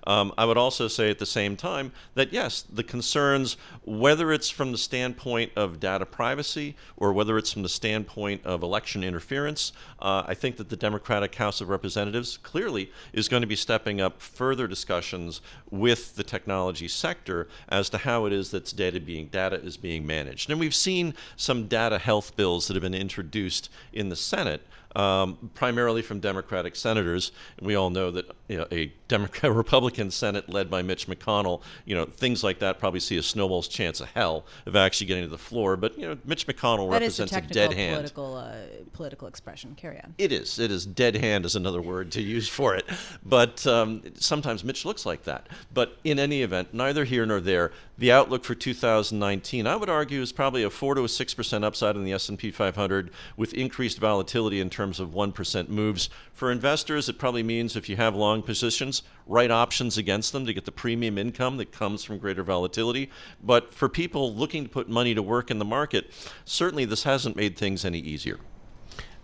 Um, 0.07 0.33
I 0.37 0.45
would 0.45 0.57
also 0.57 0.87
say 0.87 1.09
at 1.09 1.19
the 1.19 1.25
same 1.25 1.55
time 1.57 1.91
that 2.13 2.31
yes, 2.31 2.61
the 2.61 2.83
concerns, 2.83 3.57
whether 3.83 4.31
it's 4.31 4.49
from 4.49 4.71
the 4.71 4.77
standpoint 4.77 5.51
of 5.55 5.79
data 5.79 6.05
privacy 6.05 6.75
or 6.97 7.13
whether 7.13 7.37
it's 7.37 7.51
from 7.51 7.63
the 7.63 7.69
standpoint 7.69 8.45
of 8.45 8.63
election 8.63 9.03
interference, 9.03 9.73
uh, 9.99 10.23
I 10.27 10.33
think 10.33 10.57
that 10.57 10.69
the 10.69 10.75
Democratic 10.75 11.35
House 11.35 11.61
of 11.61 11.69
Representatives 11.69 12.37
clearly 12.37 12.91
is 13.13 13.27
going 13.27 13.41
to 13.41 13.47
be 13.47 13.55
stepping 13.55 13.99
up 13.99 14.21
further 14.21 14.67
discussions 14.67 15.41
with 15.71 16.15
the 16.15 16.23
technology 16.23 16.87
sector 16.87 17.47
as 17.69 17.89
to 17.89 17.97
how 17.99 18.25
it 18.25 18.33
is 18.33 18.51
that 18.51 18.73
data 18.75 18.99
being 18.99 19.27
data 19.27 19.61
is 19.61 19.77
being 19.77 20.05
managed. 20.05 20.49
And 20.49 20.59
we've 20.59 20.75
seen 20.75 21.13
some 21.35 21.67
data 21.67 21.97
health 21.97 22.35
bills 22.35 22.67
that 22.67 22.75
have 22.75 22.83
been 22.83 22.93
introduced 22.93 23.69
in 23.91 24.09
the 24.09 24.15
Senate 24.15 24.61
um, 24.95 25.51
primarily 25.53 26.01
from 26.01 26.19
Democratic 26.19 26.75
senators. 26.75 27.31
And 27.57 27.67
we 27.67 27.75
all 27.75 27.89
know 27.89 28.11
that 28.11 28.31
you 28.47 28.57
know, 28.57 28.67
a 28.71 28.91
Democrat 29.07 29.51
Republican 29.55 30.09
Senate 30.09 30.49
led 30.49 30.69
by 30.69 30.81
Mitch 30.81 31.07
McConnell, 31.07 31.61
you 31.85 31.95
know, 31.95 32.05
things 32.05 32.43
like 32.43 32.59
that 32.59 32.79
probably 32.79 32.99
see 32.99 33.17
a 33.17 33.23
snowball's 33.23 33.67
chance 33.67 33.99
of 33.99 34.09
hell 34.09 34.45
of 34.65 34.75
actually 34.75 35.07
getting 35.07 35.23
to 35.23 35.29
the 35.29 35.37
floor. 35.37 35.75
But 35.75 35.97
you 35.97 36.07
know, 36.07 36.17
Mitch 36.25 36.47
McConnell 36.47 36.89
that 36.91 37.01
represents 37.01 37.33
a, 37.33 37.37
a 37.37 37.41
dead 37.41 37.73
hand. 37.73 37.95
Political, 37.95 38.35
uh, 38.35 38.55
political 38.93 39.27
expression. 39.27 39.75
Carry 39.75 39.99
on. 40.01 40.15
It 40.17 40.31
is. 40.31 40.59
It 40.59 40.71
is. 40.71 40.85
Dead 40.85 41.15
hand 41.15 41.45
is 41.45 41.55
another 41.55 41.81
word 41.81 42.11
to 42.13 42.21
use 42.21 42.47
for 42.47 42.75
it. 42.75 42.85
But 43.25 43.65
um, 43.67 44.01
sometimes 44.15 44.63
Mitch 44.63 44.85
looks 44.85 45.05
like 45.05 45.23
that. 45.23 45.47
But 45.73 45.97
in 46.03 46.19
any 46.19 46.41
event, 46.41 46.73
neither 46.73 47.03
here 47.03 47.25
nor 47.25 47.39
there. 47.39 47.71
The 47.97 48.11
outlook 48.11 48.43
for 48.43 48.55
2019, 48.55 49.67
I 49.67 49.75
would 49.75 49.89
argue, 49.89 50.21
is 50.21 50.31
probably 50.31 50.63
a 50.63 50.69
four 50.69 50.95
to 50.95 51.03
a 51.03 51.09
six 51.09 51.33
percent 51.33 51.65
upside 51.65 51.95
in 51.95 52.03
the 52.03 52.13
S&P 52.13 52.51
500, 52.51 53.11
with 53.35 53.53
increased 53.53 53.99
volatility 53.99 54.59
in 54.59 54.69
terms 54.69 54.99
of 54.99 55.13
one 55.13 55.31
percent 55.31 55.69
moves. 55.69 56.09
For 56.33 56.51
investors, 56.51 57.09
it 57.09 57.17
probably 57.17 57.43
means 57.43 57.75
if 57.75 57.89
you 57.89 57.95
have 57.95 58.15
long 58.15 58.41
positions, 58.41 59.03
write 59.27 59.51
options 59.51 59.97
against 59.97 60.33
them 60.33 60.45
to 60.45 60.53
get 60.53 60.65
the 60.65 60.71
premium 60.71 61.17
income 61.17 61.57
that 61.57 61.71
comes 61.71 62.03
from 62.03 62.19
greater 62.19 62.43
volatility. 62.43 63.09
But 63.43 63.73
for 63.73 63.89
people 63.89 64.33
looking 64.33 64.63
to 64.63 64.69
put 64.69 64.89
money 64.89 65.13
to 65.15 65.21
work 65.21 65.51
in 65.51 65.59
the 65.59 65.65
market, 65.65 66.11
certainly 66.45 66.85
this 66.85 67.03
hasn't 67.03 67.35
made 67.35 67.57
things 67.57 67.85
any 67.85 67.99
easier. 67.99 68.39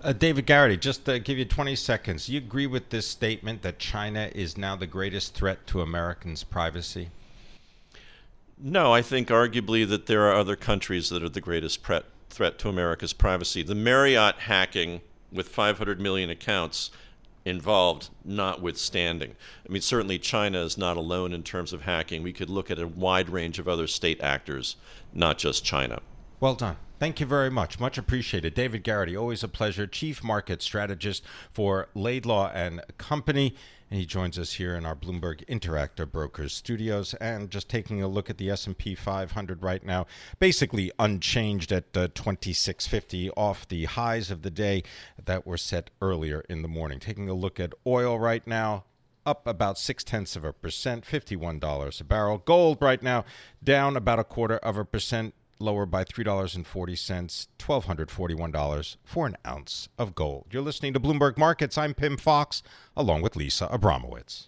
Uh, 0.03 0.13
David 0.13 0.47
Garrity, 0.47 0.77
just 0.77 1.05
to 1.05 1.19
give 1.19 1.37
you 1.37 1.45
20 1.45 1.75
seconds. 1.75 2.27
You 2.27 2.39
agree 2.39 2.65
with 2.65 2.89
this 2.89 3.07
statement 3.07 3.61
that 3.61 3.77
China 3.77 4.31
is 4.33 4.57
now 4.57 4.75
the 4.75 4.87
greatest 4.87 5.35
threat 5.35 5.67
to 5.67 5.81
Americans' 5.81 6.43
privacy? 6.43 7.11
No, 8.57 8.91
I 8.91 9.03
think 9.03 9.27
arguably 9.27 9.87
that 9.87 10.07
there 10.07 10.23
are 10.23 10.35
other 10.35 10.55
countries 10.55 11.09
that 11.09 11.21
are 11.21 11.29
the 11.29 11.41
greatest 11.41 11.83
pre- 11.83 12.01
threat 12.29 12.57
to 12.59 12.69
America's 12.69 13.13
privacy. 13.13 13.61
The 13.61 13.75
Marriott 13.75 14.39
hacking 14.39 15.01
with 15.31 15.47
500 15.49 15.99
million 15.99 16.31
accounts 16.31 16.89
involved 17.45 18.09
notwithstanding. 18.25 19.35
I 19.67 19.71
mean, 19.71 19.81
certainly 19.83 20.17
China 20.17 20.61
is 20.61 20.79
not 20.79 20.97
alone 20.97 21.31
in 21.31 21.43
terms 21.43 21.73
of 21.73 21.83
hacking. 21.83 22.23
We 22.23 22.33
could 22.33 22.49
look 22.49 22.71
at 22.71 22.79
a 22.79 22.87
wide 22.87 23.29
range 23.29 23.59
of 23.59 23.67
other 23.67 23.87
state 23.87 24.21
actors, 24.21 24.77
not 25.13 25.37
just 25.37 25.63
China. 25.63 26.01
Well 26.41 26.55
done. 26.55 26.77
Thank 26.97 27.19
you 27.19 27.27
very 27.27 27.51
much. 27.51 27.79
Much 27.79 27.99
appreciated. 27.99 28.55
David 28.55 28.83
Garrity, 28.83 29.15
always 29.15 29.43
a 29.43 29.47
pleasure. 29.47 29.85
Chief 29.85 30.23
Market 30.23 30.63
Strategist 30.63 31.23
for 31.53 31.89
Laidlaw 31.93 32.49
and 32.51 32.81
Company. 32.97 33.53
And 33.91 33.99
he 33.99 34.07
joins 34.07 34.39
us 34.39 34.53
here 34.53 34.73
in 34.75 34.83
our 34.83 34.95
Bloomberg 34.95 35.45
Interactive 35.45 36.11
Brokers 36.11 36.51
studios. 36.51 37.13
And 37.21 37.51
just 37.51 37.69
taking 37.69 38.01
a 38.01 38.07
look 38.07 38.31
at 38.31 38.39
the 38.39 38.49
S&P 38.49 38.95
500 38.95 39.61
right 39.61 39.85
now, 39.85 40.07
basically 40.39 40.91
unchanged 40.97 41.71
at 41.71 41.95
uh, 41.95 42.07
2650 42.07 43.29
off 43.37 43.67
the 43.67 43.85
highs 43.85 44.31
of 44.31 44.41
the 44.41 44.49
day 44.49 44.81
that 45.23 45.45
were 45.45 45.57
set 45.57 45.91
earlier 46.01 46.43
in 46.49 46.63
the 46.63 46.67
morning. 46.67 46.99
Taking 46.99 47.29
a 47.29 47.35
look 47.35 47.59
at 47.59 47.75
oil 47.85 48.17
right 48.17 48.47
now, 48.47 48.85
up 49.27 49.45
about 49.45 49.77
six 49.77 50.03
tenths 50.03 50.35
of 50.35 50.43
a 50.43 50.53
percent, 50.53 51.05
$51 51.05 52.01
a 52.01 52.03
barrel. 52.03 52.39
Gold 52.39 52.79
right 52.81 53.03
now 53.03 53.25
down 53.63 53.95
about 53.95 54.17
a 54.17 54.23
quarter 54.23 54.57
of 54.57 54.75
a 54.75 54.83
percent, 54.83 55.35
lower 55.61 55.85
by 55.85 56.03
$3.40, 56.03 56.65
$1,241 57.57 58.97
for 59.03 59.27
an 59.27 59.37
ounce 59.47 59.87
of 59.97 60.15
gold. 60.15 60.47
You're 60.51 60.61
listening 60.61 60.93
to 60.93 60.99
Bloomberg 60.99 61.37
Markets. 61.37 61.77
I'm 61.77 61.93
Pimm 61.93 62.17
Fox, 62.17 62.63
along 62.97 63.21
with 63.21 63.35
Lisa 63.35 63.67
Abramowitz. 63.67 64.47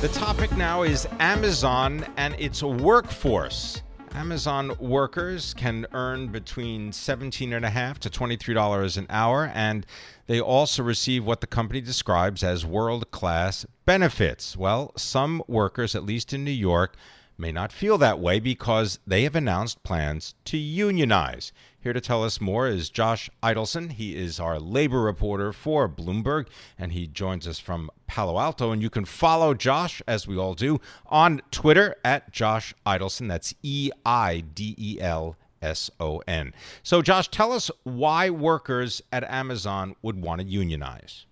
The 0.00 0.08
topic 0.12 0.50
now 0.56 0.82
is 0.82 1.06
Amazon 1.20 2.04
and 2.16 2.34
its 2.40 2.62
workforce. 2.62 3.82
Amazon 4.14 4.72
workers 4.78 5.54
can 5.54 5.86
earn 5.92 6.28
between 6.28 6.90
$17.5 6.90 7.98
to 7.98 8.10
$23 8.10 8.96
an 8.98 9.06
hour, 9.08 9.50
and 9.54 9.86
they 10.26 10.40
also 10.40 10.82
receive 10.82 11.24
what 11.24 11.40
the 11.40 11.46
company 11.46 11.80
describes 11.80 12.42
as 12.42 12.66
world 12.66 13.10
class 13.10 13.64
benefits. 13.86 14.56
Well, 14.56 14.92
some 14.96 15.42
workers, 15.46 15.94
at 15.94 16.04
least 16.04 16.32
in 16.34 16.44
New 16.44 16.50
York, 16.50 16.96
may 17.42 17.52
not 17.52 17.72
feel 17.72 17.98
that 17.98 18.20
way 18.20 18.38
because 18.38 19.00
they 19.04 19.24
have 19.24 19.34
announced 19.34 19.82
plans 19.82 20.36
to 20.44 20.56
unionize. 20.56 21.52
Here 21.80 21.92
to 21.92 22.00
tell 22.00 22.22
us 22.22 22.40
more 22.40 22.68
is 22.68 22.88
Josh 22.88 23.28
Eidelson. 23.42 23.90
He 23.90 24.16
is 24.16 24.38
our 24.38 24.60
labor 24.60 25.02
reporter 25.02 25.52
for 25.52 25.88
Bloomberg, 25.88 26.46
and 26.78 26.92
he 26.92 27.08
joins 27.08 27.48
us 27.48 27.58
from 27.58 27.90
Palo 28.06 28.38
Alto. 28.38 28.70
And 28.70 28.80
you 28.80 28.88
can 28.88 29.04
follow 29.04 29.54
Josh, 29.54 30.00
as 30.06 30.28
we 30.28 30.36
all 30.36 30.54
do, 30.54 30.80
on 31.06 31.42
Twitter 31.50 31.96
at 32.04 32.30
Josh 32.30 32.72
Eidelson. 32.86 33.26
That's 33.26 33.56
E 33.64 33.90
I 34.06 34.44
D 34.54 34.76
E 34.78 35.00
L 35.00 35.36
S 35.60 35.90
O 35.98 36.22
N. 36.28 36.54
So, 36.84 37.02
Josh, 37.02 37.26
tell 37.26 37.50
us 37.50 37.72
why 37.82 38.30
workers 38.30 39.02
at 39.10 39.24
Amazon 39.24 39.96
would 40.02 40.22
want 40.22 40.40
to 40.40 40.46
unionize. 40.46 41.26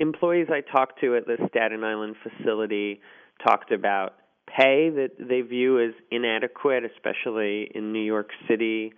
Employees 0.00 0.48
I 0.50 0.62
talked 0.62 1.00
to 1.02 1.14
at 1.14 1.28
the 1.28 1.36
Staten 1.48 1.84
Island 1.84 2.16
facility 2.20 3.00
talked 3.46 3.70
about 3.70 4.14
pay 4.56 4.90
that 4.90 5.10
they 5.18 5.40
view 5.40 5.80
as 5.80 5.94
inadequate, 6.10 6.84
especially 6.84 7.70
in 7.74 7.92
New 7.92 8.02
York 8.02 8.30
City 8.48 8.92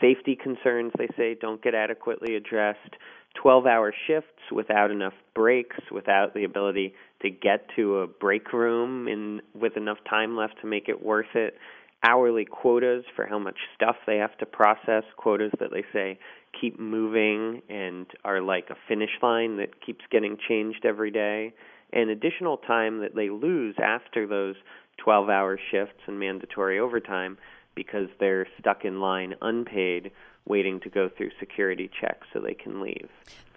Safety 0.00 0.36
concerns, 0.36 0.92
they 0.96 1.08
say, 1.16 1.36
don't 1.38 1.62
get 1.62 1.74
adequately 1.74 2.34
addressed. 2.36 2.96
12 3.40 3.66
hour 3.66 3.92
shifts 4.06 4.42
without 4.50 4.90
enough 4.90 5.12
breaks, 5.34 5.76
without 5.92 6.34
the 6.34 6.44
ability 6.44 6.94
to 7.22 7.30
get 7.30 7.66
to 7.76 7.98
a 7.98 8.06
break 8.06 8.52
room 8.52 9.06
in, 9.06 9.40
with 9.54 9.76
enough 9.76 9.98
time 10.08 10.36
left 10.36 10.54
to 10.60 10.66
make 10.66 10.88
it 10.88 11.04
worth 11.04 11.34
it. 11.34 11.54
Hourly 12.02 12.46
quotas 12.46 13.04
for 13.14 13.26
how 13.26 13.38
much 13.38 13.56
stuff 13.76 13.96
they 14.06 14.16
have 14.16 14.36
to 14.38 14.46
process, 14.46 15.04
quotas 15.16 15.52
that 15.60 15.70
they 15.70 15.84
say 15.92 16.18
keep 16.60 16.80
moving 16.80 17.62
and 17.68 18.06
are 18.24 18.40
like 18.40 18.70
a 18.70 18.76
finish 18.88 19.10
line 19.22 19.58
that 19.58 19.84
keeps 19.84 20.04
getting 20.10 20.36
changed 20.48 20.84
every 20.84 21.10
day. 21.10 21.52
And 21.92 22.10
additional 22.10 22.56
time 22.56 23.00
that 23.00 23.14
they 23.14 23.28
lose 23.28 23.76
after 23.82 24.26
those 24.26 24.56
12 25.02 25.28
hour 25.28 25.58
shifts 25.70 26.00
and 26.06 26.18
mandatory 26.18 26.78
overtime 26.78 27.38
because 27.74 28.08
they're 28.18 28.46
stuck 28.58 28.84
in 28.84 29.00
line 29.00 29.34
unpaid, 29.42 30.10
waiting 30.46 30.80
to 30.80 30.90
go 30.90 31.08
through 31.08 31.30
security 31.38 31.90
checks 32.00 32.26
so 32.32 32.40
they 32.40 32.54
can 32.54 32.80
leave. 32.80 33.08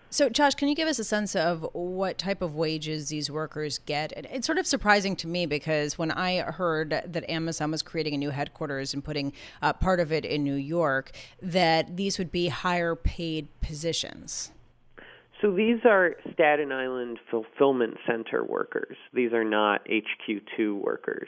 So, 0.10 0.30
Josh, 0.30 0.54
can 0.54 0.68
you 0.68 0.76
give 0.76 0.88
us 0.88 1.00
a 1.00 1.04
sense 1.04 1.36
of 1.36 1.68
what 1.74 2.20
type 2.20 2.44
of 2.44 2.54
wages 2.54 3.10
these 3.10 3.32
workers 3.32 3.80
get? 3.80 4.14
It's 4.32 4.46
sort 4.46 4.60
of 4.60 4.68
surprising 4.68 5.16
to 5.16 5.28
me 5.28 5.48
because 5.48 5.98
when 5.98 6.12
I 6.12 6.42
heard 6.42 6.92
that 7.08 7.28
Amazon 7.28 7.72
was 7.72 7.82
creating 7.82 8.14
a 8.14 8.18
new 8.18 8.30
headquarters 8.30 8.94
and 8.94 9.04
putting 9.04 9.34
uh, 9.64 9.74
part 9.74 10.00
of 10.00 10.12
it 10.12 10.24
in 10.24 10.44
New 10.44 10.54
York, 10.54 11.14
that 11.42 11.98
these 11.98 12.20
would 12.20 12.32
be 12.32 12.50
higher 12.50 12.96
paid 12.96 13.48
positions. 13.60 14.52
So 15.44 15.52
these 15.52 15.80
are 15.84 16.16
Staten 16.32 16.72
Island 16.72 17.20
fulfillment 17.30 17.98
center 18.08 18.46
workers. 18.46 18.96
These 19.14 19.34
are 19.34 19.44
not 19.44 19.86
HQ2 19.90 20.82
workers. 20.82 21.28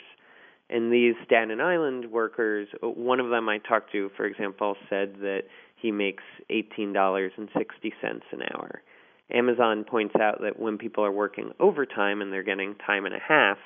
And 0.69 0.89
these 0.89 1.15
Staten 1.25 1.59
Island 1.59 2.09
workers, 2.09 2.69
one 2.81 3.19
of 3.19 3.29
them 3.29 3.49
I 3.49 3.57
talked 3.57 3.91
to, 3.91 4.09
for 4.15 4.25
example, 4.25 4.77
said 4.89 5.15
that 5.19 5.41
he 5.75 5.91
makes 5.91 6.23
$18.60 6.49 7.31
an 8.31 8.41
hour. 8.53 8.81
Amazon 9.33 9.83
points 9.83 10.15
out 10.15 10.39
that 10.43 10.57
when 10.57 10.77
people 10.77 11.03
are 11.03 11.11
working 11.11 11.51
overtime 11.59 12.21
and 12.21 12.31
they're 12.31 12.41
getting 12.41 12.75
time 12.87 13.05
and 13.05 13.15
a 13.15 13.19
half 13.19 13.57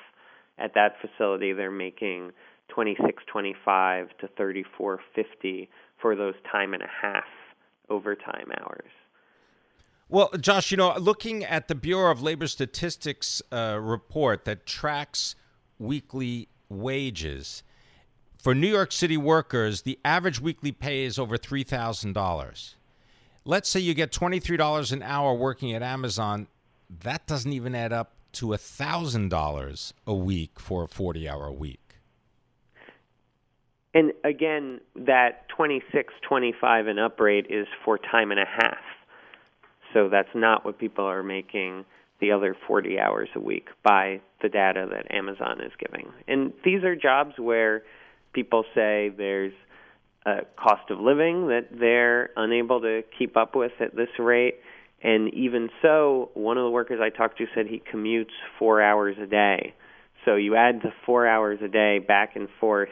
at 0.58 0.74
that 0.74 0.94
facility, 1.00 1.52
they're 1.52 1.70
making 1.70 2.32
26.25 2.76 4.08
to 4.18 4.26
34.50 4.36 5.68
for 6.02 6.16
those 6.16 6.34
time 6.50 6.74
and 6.74 6.82
a 6.82 6.90
half 7.02 7.22
overtime 7.88 8.50
hours. 8.60 8.90
Well, 10.12 10.30
Josh, 10.40 10.72
you 10.72 10.76
know, 10.76 10.92
looking 10.98 11.44
at 11.44 11.68
the 11.68 11.76
Bureau 11.76 12.10
of 12.10 12.20
Labor 12.20 12.48
Statistics 12.48 13.40
uh, 13.52 13.78
report 13.80 14.44
that 14.44 14.66
tracks 14.66 15.36
weekly 15.78 16.48
wages. 16.68 17.62
For 18.36 18.52
New 18.52 18.66
York 18.66 18.90
City 18.90 19.16
workers, 19.16 19.82
the 19.82 20.00
average 20.04 20.40
weekly 20.40 20.72
pay 20.72 21.04
is 21.04 21.16
over 21.16 21.38
$3,000. 21.38 22.74
Let's 23.44 23.68
say 23.68 23.78
you 23.78 23.94
get 23.94 24.10
$23 24.10 24.92
an 24.92 25.02
hour 25.04 25.32
working 25.32 25.74
at 25.74 25.82
Amazon. 25.82 26.48
That 27.04 27.24
doesn't 27.28 27.52
even 27.52 27.76
add 27.76 27.92
up 27.92 28.14
to 28.32 28.46
$1,000 28.46 29.92
a 30.08 30.14
week 30.14 30.58
for 30.58 30.82
a 30.82 30.88
40 30.88 31.28
hour 31.28 31.52
week. 31.52 31.78
And 33.94 34.12
again, 34.24 34.80
that 34.96 35.48
26, 35.50 36.14
25 36.28 36.88
and 36.88 36.98
up 36.98 37.20
rate 37.20 37.46
is 37.48 37.68
for 37.84 37.96
time 37.96 38.32
and 38.32 38.40
a 38.40 38.44
half. 38.44 38.78
So 39.92 40.08
that's 40.08 40.28
not 40.34 40.64
what 40.64 40.78
people 40.78 41.04
are 41.04 41.22
making 41.22 41.84
the 42.20 42.32
other 42.32 42.56
40 42.66 42.98
hours 42.98 43.28
a 43.34 43.40
week 43.40 43.68
by 43.82 44.20
the 44.42 44.48
data 44.48 44.86
that 44.90 45.12
Amazon 45.14 45.60
is 45.60 45.72
giving. 45.78 46.12
And 46.28 46.52
these 46.64 46.84
are 46.84 46.94
jobs 46.94 47.34
where 47.38 47.82
people 48.32 48.64
say 48.74 49.10
there's 49.16 49.52
a 50.26 50.40
cost 50.56 50.90
of 50.90 51.00
living 51.00 51.48
that 51.48 51.68
they're 51.72 52.30
unable 52.36 52.80
to 52.82 53.02
keep 53.18 53.36
up 53.36 53.56
with 53.56 53.72
at 53.80 53.96
this 53.96 54.08
rate. 54.18 54.56
And 55.02 55.32
even 55.32 55.70
so, 55.80 56.30
one 56.34 56.58
of 56.58 56.64
the 56.64 56.70
workers 56.70 57.00
I 57.02 57.08
talked 57.08 57.38
to 57.38 57.46
said 57.54 57.66
he 57.66 57.82
commutes 57.92 58.32
four 58.58 58.82
hours 58.82 59.16
a 59.20 59.26
day. 59.26 59.74
So 60.26 60.36
you 60.36 60.56
add 60.56 60.80
the 60.82 60.90
four 61.06 61.26
hours 61.26 61.60
a 61.64 61.68
day 61.68 61.98
back 61.98 62.36
and 62.36 62.48
forth 62.60 62.90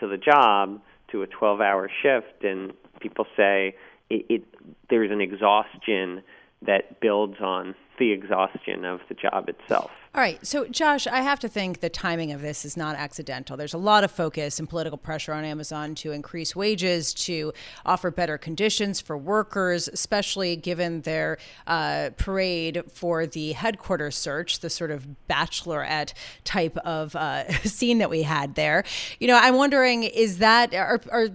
to 0.00 0.06
the 0.06 0.18
job 0.18 0.80
to 1.12 1.22
a 1.22 1.26
12 1.26 1.60
hour 1.62 1.90
shift, 2.02 2.44
and 2.44 2.72
people 3.00 3.24
say 3.36 3.74
it, 4.10 4.26
it 4.28 4.44
there's 4.90 5.10
an 5.10 5.22
exhaustion 5.22 6.22
that 6.66 7.00
builds 7.00 7.40
on 7.40 7.74
the 7.98 8.12
exhaustion 8.12 8.84
of 8.84 9.00
the 9.08 9.14
job 9.14 9.48
itself. 9.48 9.90
All 10.14 10.22
right. 10.22 10.44
So, 10.46 10.66
Josh, 10.66 11.06
I 11.06 11.20
have 11.20 11.40
to 11.40 11.48
think 11.48 11.80
the 11.80 11.90
timing 11.90 12.32
of 12.32 12.40
this 12.40 12.64
is 12.64 12.74
not 12.74 12.96
accidental. 12.96 13.56
There's 13.56 13.74
a 13.74 13.78
lot 13.78 14.02
of 14.02 14.10
focus 14.10 14.58
and 14.58 14.68
political 14.68 14.96
pressure 14.96 15.34
on 15.34 15.44
Amazon 15.44 15.94
to 15.96 16.12
increase 16.12 16.56
wages, 16.56 17.12
to 17.14 17.52
offer 17.84 18.10
better 18.10 18.38
conditions 18.38 18.98
for 19.00 19.16
workers, 19.18 19.88
especially 19.88 20.56
given 20.56 21.02
their 21.02 21.36
uh, 21.66 22.10
parade 22.16 22.82
for 22.90 23.26
the 23.26 23.52
headquarters 23.52 24.16
search, 24.16 24.60
the 24.60 24.70
sort 24.70 24.90
of 24.90 25.06
bachelorette 25.28 26.14
type 26.44 26.78
of 26.78 27.14
uh, 27.14 27.50
scene 27.64 27.98
that 27.98 28.08
we 28.08 28.22
had 28.22 28.54
there. 28.54 28.84
You 29.20 29.28
know, 29.28 29.36
I'm 29.36 29.56
wondering 29.56 30.02
is 30.02 30.38
that, 30.38 30.74
are, 30.74 31.00
are 31.12 31.28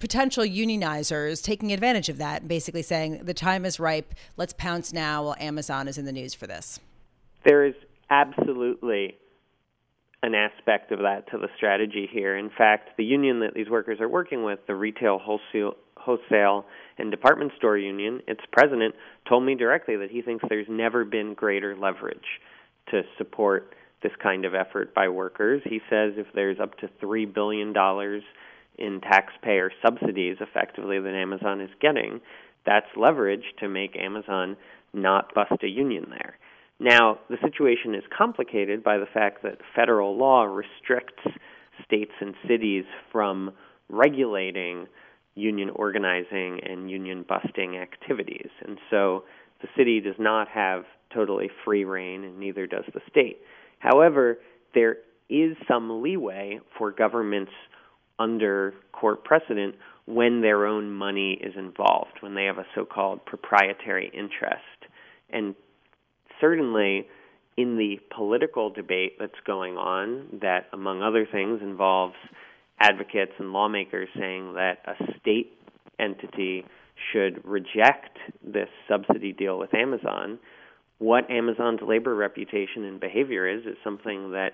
potential 0.00 0.42
unionizers 0.42 1.42
taking 1.42 1.72
advantage 1.72 2.08
of 2.08 2.18
that 2.18 2.40
and 2.40 2.48
basically 2.48 2.82
saying 2.82 3.20
the 3.22 3.34
time 3.34 3.64
is 3.64 3.78
ripe, 3.78 4.14
let's 4.36 4.54
pounce 4.54 4.92
now 4.92 5.22
while 5.22 5.36
Amazon 5.38 5.86
is 5.86 5.98
in 5.98 6.06
the 6.06 6.12
news 6.12 6.34
for 6.34 6.46
this? 6.46 6.80
There 7.44 7.64
is 7.64 7.74
absolutely 8.10 9.16
an 10.22 10.34
aspect 10.34 10.90
of 10.90 10.98
that 11.00 11.30
to 11.30 11.38
the 11.38 11.48
strategy 11.56 12.08
here. 12.10 12.36
In 12.36 12.50
fact, 12.50 12.90
the 12.96 13.04
union 13.04 13.40
that 13.40 13.54
these 13.54 13.68
workers 13.70 14.00
are 14.00 14.08
working 14.08 14.42
with, 14.42 14.58
the 14.66 14.74
retail 14.74 15.18
wholesale 15.18 15.76
wholesale 15.96 16.64
and 16.96 17.10
department 17.10 17.52
store 17.58 17.76
union, 17.76 18.22
its 18.26 18.40
president 18.52 18.94
told 19.28 19.44
me 19.44 19.54
directly 19.54 19.96
that 19.96 20.10
he 20.10 20.22
thinks 20.22 20.42
there's 20.48 20.66
never 20.68 21.04
been 21.04 21.34
greater 21.34 21.76
leverage 21.76 22.40
to 22.90 23.02
support 23.18 23.74
this 24.02 24.12
kind 24.22 24.46
of 24.46 24.54
effort 24.54 24.94
by 24.94 25.08
workers. 25.08 25.60
He 25.64 25.80
says 25.90 26.14
if 26.16 26.26
there's 26.34 26.58
up 26.58 26.78
to 26.78 26.88
3 27.00 27.26
billion 27.26 27.74
dollars 27.74 28.22
in 28.78 29.00
taxpayer 29.00 29.70
subsidies 29.84 30.36
effectively 30.40 30.98
that 31.00 31.14
Amazon 31.14 31.60
is 31.60 31.70
getting, 31.80 32.20
that's 32.66 32.86
leverage 32.96 33.44
to 33.60 33.68
make 33.68 33.96
Amazon 33.96 34.56
not 34.92 35.34
bust 35.34 35.62
a 35.62 35.68
union 35.68 36.06
there. 36.10 36.36
Now, 36.78 37.18
the 37.28 37.36
situation 37.42 37.94
is 37.94 38.04
complicated 38.16 38.82
by 38.82 38.98
the 38.98 39.06
fact 39.12 39.42
that 39.42 39.58
federal 39.76 40.16
law 40.16 40.44
restricts 40.44 41.22
states 41.84 42.12
and 42.20 42.34
cities 42.48 42.84
from 43.12 43.52
regulating 43.88 44.86
union 45.34 45.70
organizing 45.70 46.60
and 46.64 46.90
union 46.90 47.24
busting 47.28 47.76
activities. 47.76 48.48
And 48.66 48.78
so 48.90 49.24
the 49.60 49.68
city 49.76 50.00
does 50.00 50.14
not 50.18 50.48
have 50.48 50.84
totally 51.12 51.50
free 51.64 51.84
reign, 51.84 52.24
and 52.24 52.38
neither 52.38 52.66
does 52.66 52.84
the 52.94 53.00
state. 53.10 53.38
However, 53.78 54.38
there 54.74 54.98
is 55.28 55.56
some 55.68 56.02
leeway 56.02 56.60
for 56.78 56.90
governments 56.90 57.52
under 58.20 58.74
court 58.92 59.24
precedent 59.24 59.74
when 60.06 60.42
their 60.42 60.66
own 60.66 60.92
money 60.92 61.32
is 61.32 61.54
involved, 61.56 62.18
when 62.20 62.34
they 62.34 62.44
have 62.44 62.58
a 62.58 62.66
so 62.74 62.84
called 62.84 63.24
proprietary 63.24 64.10
interest. 64.14 64.62
And 65.30 65.54
certainly, 66.40 67.08
in 67.56 67.76
the 67.76 67.98
political 68.14 68.70
debate 68.70 69.16
that's 69.18 69.32
going 69.46 69.76
on, 69.76 70.38
that, 70.42 70.66
among 70.72 71.02
other 71.02 71.26
things, 71.30 71.60
involves 71.62 72.14
advocates 72.78 73.32
and 73.38 73.52
lawmakers 73.52 74.08
saying 74.18 74.54
that 74.54 74.78
a 74.86 74.94
state 75.20 75.52
entity 75.98 76.64
should 77.12 77.44
reject 77.44 78.18
this 78.44 78.68
subsidy 78.88 79.32
deal 79.32 79.58
with 79.58 79.74
Amazon, 79.74 80.38
what 80.98 81.30
Amazon's 81.30 81.80
labor 81.86 82.14
reputation 82.14 82.84
and 82.84 83.00
behavior 83.00 83.48
is, 83.48 83.64
is 83.64 83.76
something 83.82 84.32
that 84.32 84.50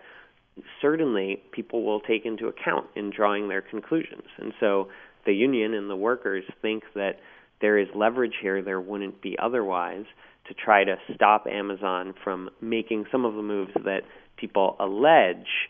certainly 0.80 1.42
people 1.52 1.84
will 1.84 2.00
take 2.00 2.24
into 2.24 2.48
account 2.48 2.86
in 2.94 3.10
drawing 3.10 3.48
their 3.48 3.62
conclusions. 3.62 4.24
And 4.38 4.52
so 4.60 4.88
the 5.24 5.34
union 5.34 5.74
and 5.74 5.90
the 5.90 5.96
workers 5.96 6.44
think 6.62 6.84
that 6.94 7.16
there 7.60 7.78
is 7.78 7.88
leverage 7.94 8.34
here 8.40 8.62
there 8.62 8.80
wouldn't 8.80 9.22
be 9.22 9.36
otherwise 9.42 10.04
to 10.48 10.54
try 10.54 10.84
to 10.84 10.96
stop 11.14 11.46
Amazon 11.46 12.14
from 12.22 12.50
making 12.60 13.06
some 13.10 13.24
of 13.24 13.34
the 13.34 13.42
moves 13.42 13.72
that 13.84 14.02
people 14.36 14.76
allege 14.78 15.68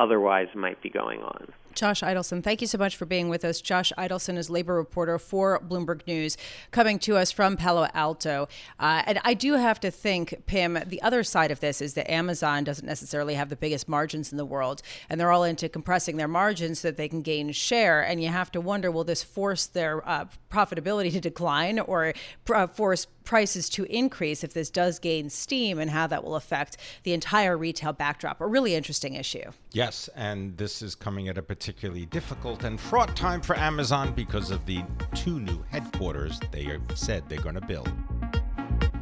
otherwise 0.00 0.48
might 0.54 0.82
be 0.82 0.90
going 0.90 1.20
on. 1.20 1.48
Josh 1.76 2.00
Eidelson, 2.00 2.42
thank 2.42 2.62
you 2.62 2.66
so 2.66 2.78
much 2.78 2.96
for 2.96 3.04
being 3.04 3.28
with 3.28 3.44
us. 3.44 3.60
Josh 3.60 3.92
Eidelson 3.98 4.38
is 4.38 4.48
labor 4.48 4.74
reporter 4.74 5.18
for 5.18 5.60
Bloomberg 5.60 6.06
News, 6.06 6.38
coming 6.70 6.98
to 7.00 7.18
us 7.18 7.30
from 7.30 7.56
Palo 7.56 7.86
Alto. 7.92 8.48
Uh, 8.80 9.02
and 9.06 9.20
I 9.24 9.34
do 9.34 9.52
have 9.54 9.78
to 9.80 9.90
think, 9.90 10.46
Pimm, 10.46 10.78
the 10.86 11.02
other 11.02 11.22
side 11.22 11.50
of 11.50 11.60
this 11.60 11.82
is 11.82 11.92
that 11.94 12.10
Amazon 12.10 12.64
doesn't 12.64 12.86
necessarily 12.86 13.34
have 13.34 13.50
the 13.50 13.56
biggest 13.56 13.88
margins 13.88 14.32
in 14.32 14.38
the 14.38 14.46
world, 14.46 14.80
and 15.10 15.20
they're 15.20 15.30
all 15.30 15.44
into 15.44 15.68
compressing 15.68 16.16
their 16.16 16.28
margins 16.28 16.80
so 16.80 16.88
that 16.88 16.96
they 16.96 17.08
can 17.08 17.20
gain 17.20 17.52
share. 17.52 18.00
And 18.00 18.22
you 18.22 18.30
have 18.30 18.50
to 18.52 18.60
wonder, 18.60 18.90
will 18.90 19.04
this 19.04 19.22
force 19.22 19.66
their 19.66 20.06
uh, 20.08 20.24
profitability 20.50 21.12
to 21.12 21.20
decline 21.20 21.78
or 21.78 22.14
uh, 22.52 22.66
force 22.66 23.06
prices 23.26 23.68
to 23.68 23.84
increase 23.84 24.42
if 24.42 24.54
this 24.54 24.70
does 24.70 24.98
gain 24.98 25.28
steam 25.28 25.78
and 25.78 25.90
how 25.90 26.06
that 26.06 26.24
will 26.24 26.36
affect 26.36 26.78
the 27.02 27.12
entire 27.12 27.58
retail 27.58 27.92
backdrop. 27.92 28.40
A 28.40 28.46
really 28.46 28.74
interesting 28.74 29.14
issue. 29.14 29.50
Yes, 29.72 30.08
and 30.14 30.56
this 30.56 30.80
is 30.80 30.94
coming 30.94 31.28
at 31.28 31.36
a 31.36 31.42
particularly 31.66 32.06
difficult 32.06 32.62
and 32.62 32.78
fraught 32.78 33.16
time 33.16 33.40
for 33.40 33.58
Amazon 33.58 34.12
because 34.14 34.52
of 34.52 34.64
the 34.66 34.84
two 35.16 35.40
new 35.40 35.64
headquarters 35.68 36.38
they 36.52 36.62
have 36.62 36.80
said 36.94 37.28
they're 37.28 37.40
going 37.40 37.56
to 37.56 37.66
build. 37.66 37.90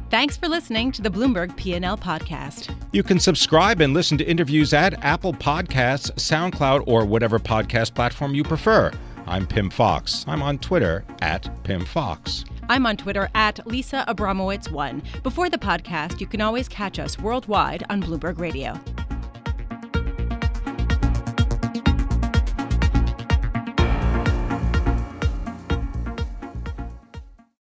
Thanks 0.09 0.35
for 0.35 0.47
listening 0.47 0.91
to 0.93 1.03
the 1.03 1.11
Bloomberg 1.11 1.55
P&L 1.57 1.95
podcast. 1.95 2.75
You 2.91 3.03
can 3.03 3.19
subscribe 3.19 3.81
and 3.81 3.93
listen 3.93 4.17
to 4.17 4.23
interviews 4.23 4.73
at 4.73 5.03
Apple 5.05 5.31
Podcasts, 5.31 6.09
SoundCloud, 6.13 6.85
or 6.87 7.05
whatever 7.05 7.37
podcast 7.37 7.93
platform 7.93 8.33
you 8.33 8.43
prefer. 8.43 8.91
I'm 9.27 9.45
Pimm 9.45 9.69
Fox. 9.69 10.25
I'm 10.27 10.41
on 10.41 10.57
Twitter 10.57 11.05
at 11.21 11.63
Pimm 11.63 11.85
Fox. 11.85 12.45
I'm 12.67 12.87
on 12.87 12.97
Twitter 12.97 13.29
at 13.35 13.65
Lisa 13.67 14.03
Abramowicz1. 14.07 15.21
Before 15.21 15.51
the 15.51 15.59
podcast, 15.59 16.19
you 16.19 16.25
can 16.25 16.41
always 16.41 16.67
catch 16.67 16.97
us 16.97 17.19
worldwide 17.19 17.83
on 17.91 18.01
Bloomberg 18.01 18.39
Radio. 18.39 18.79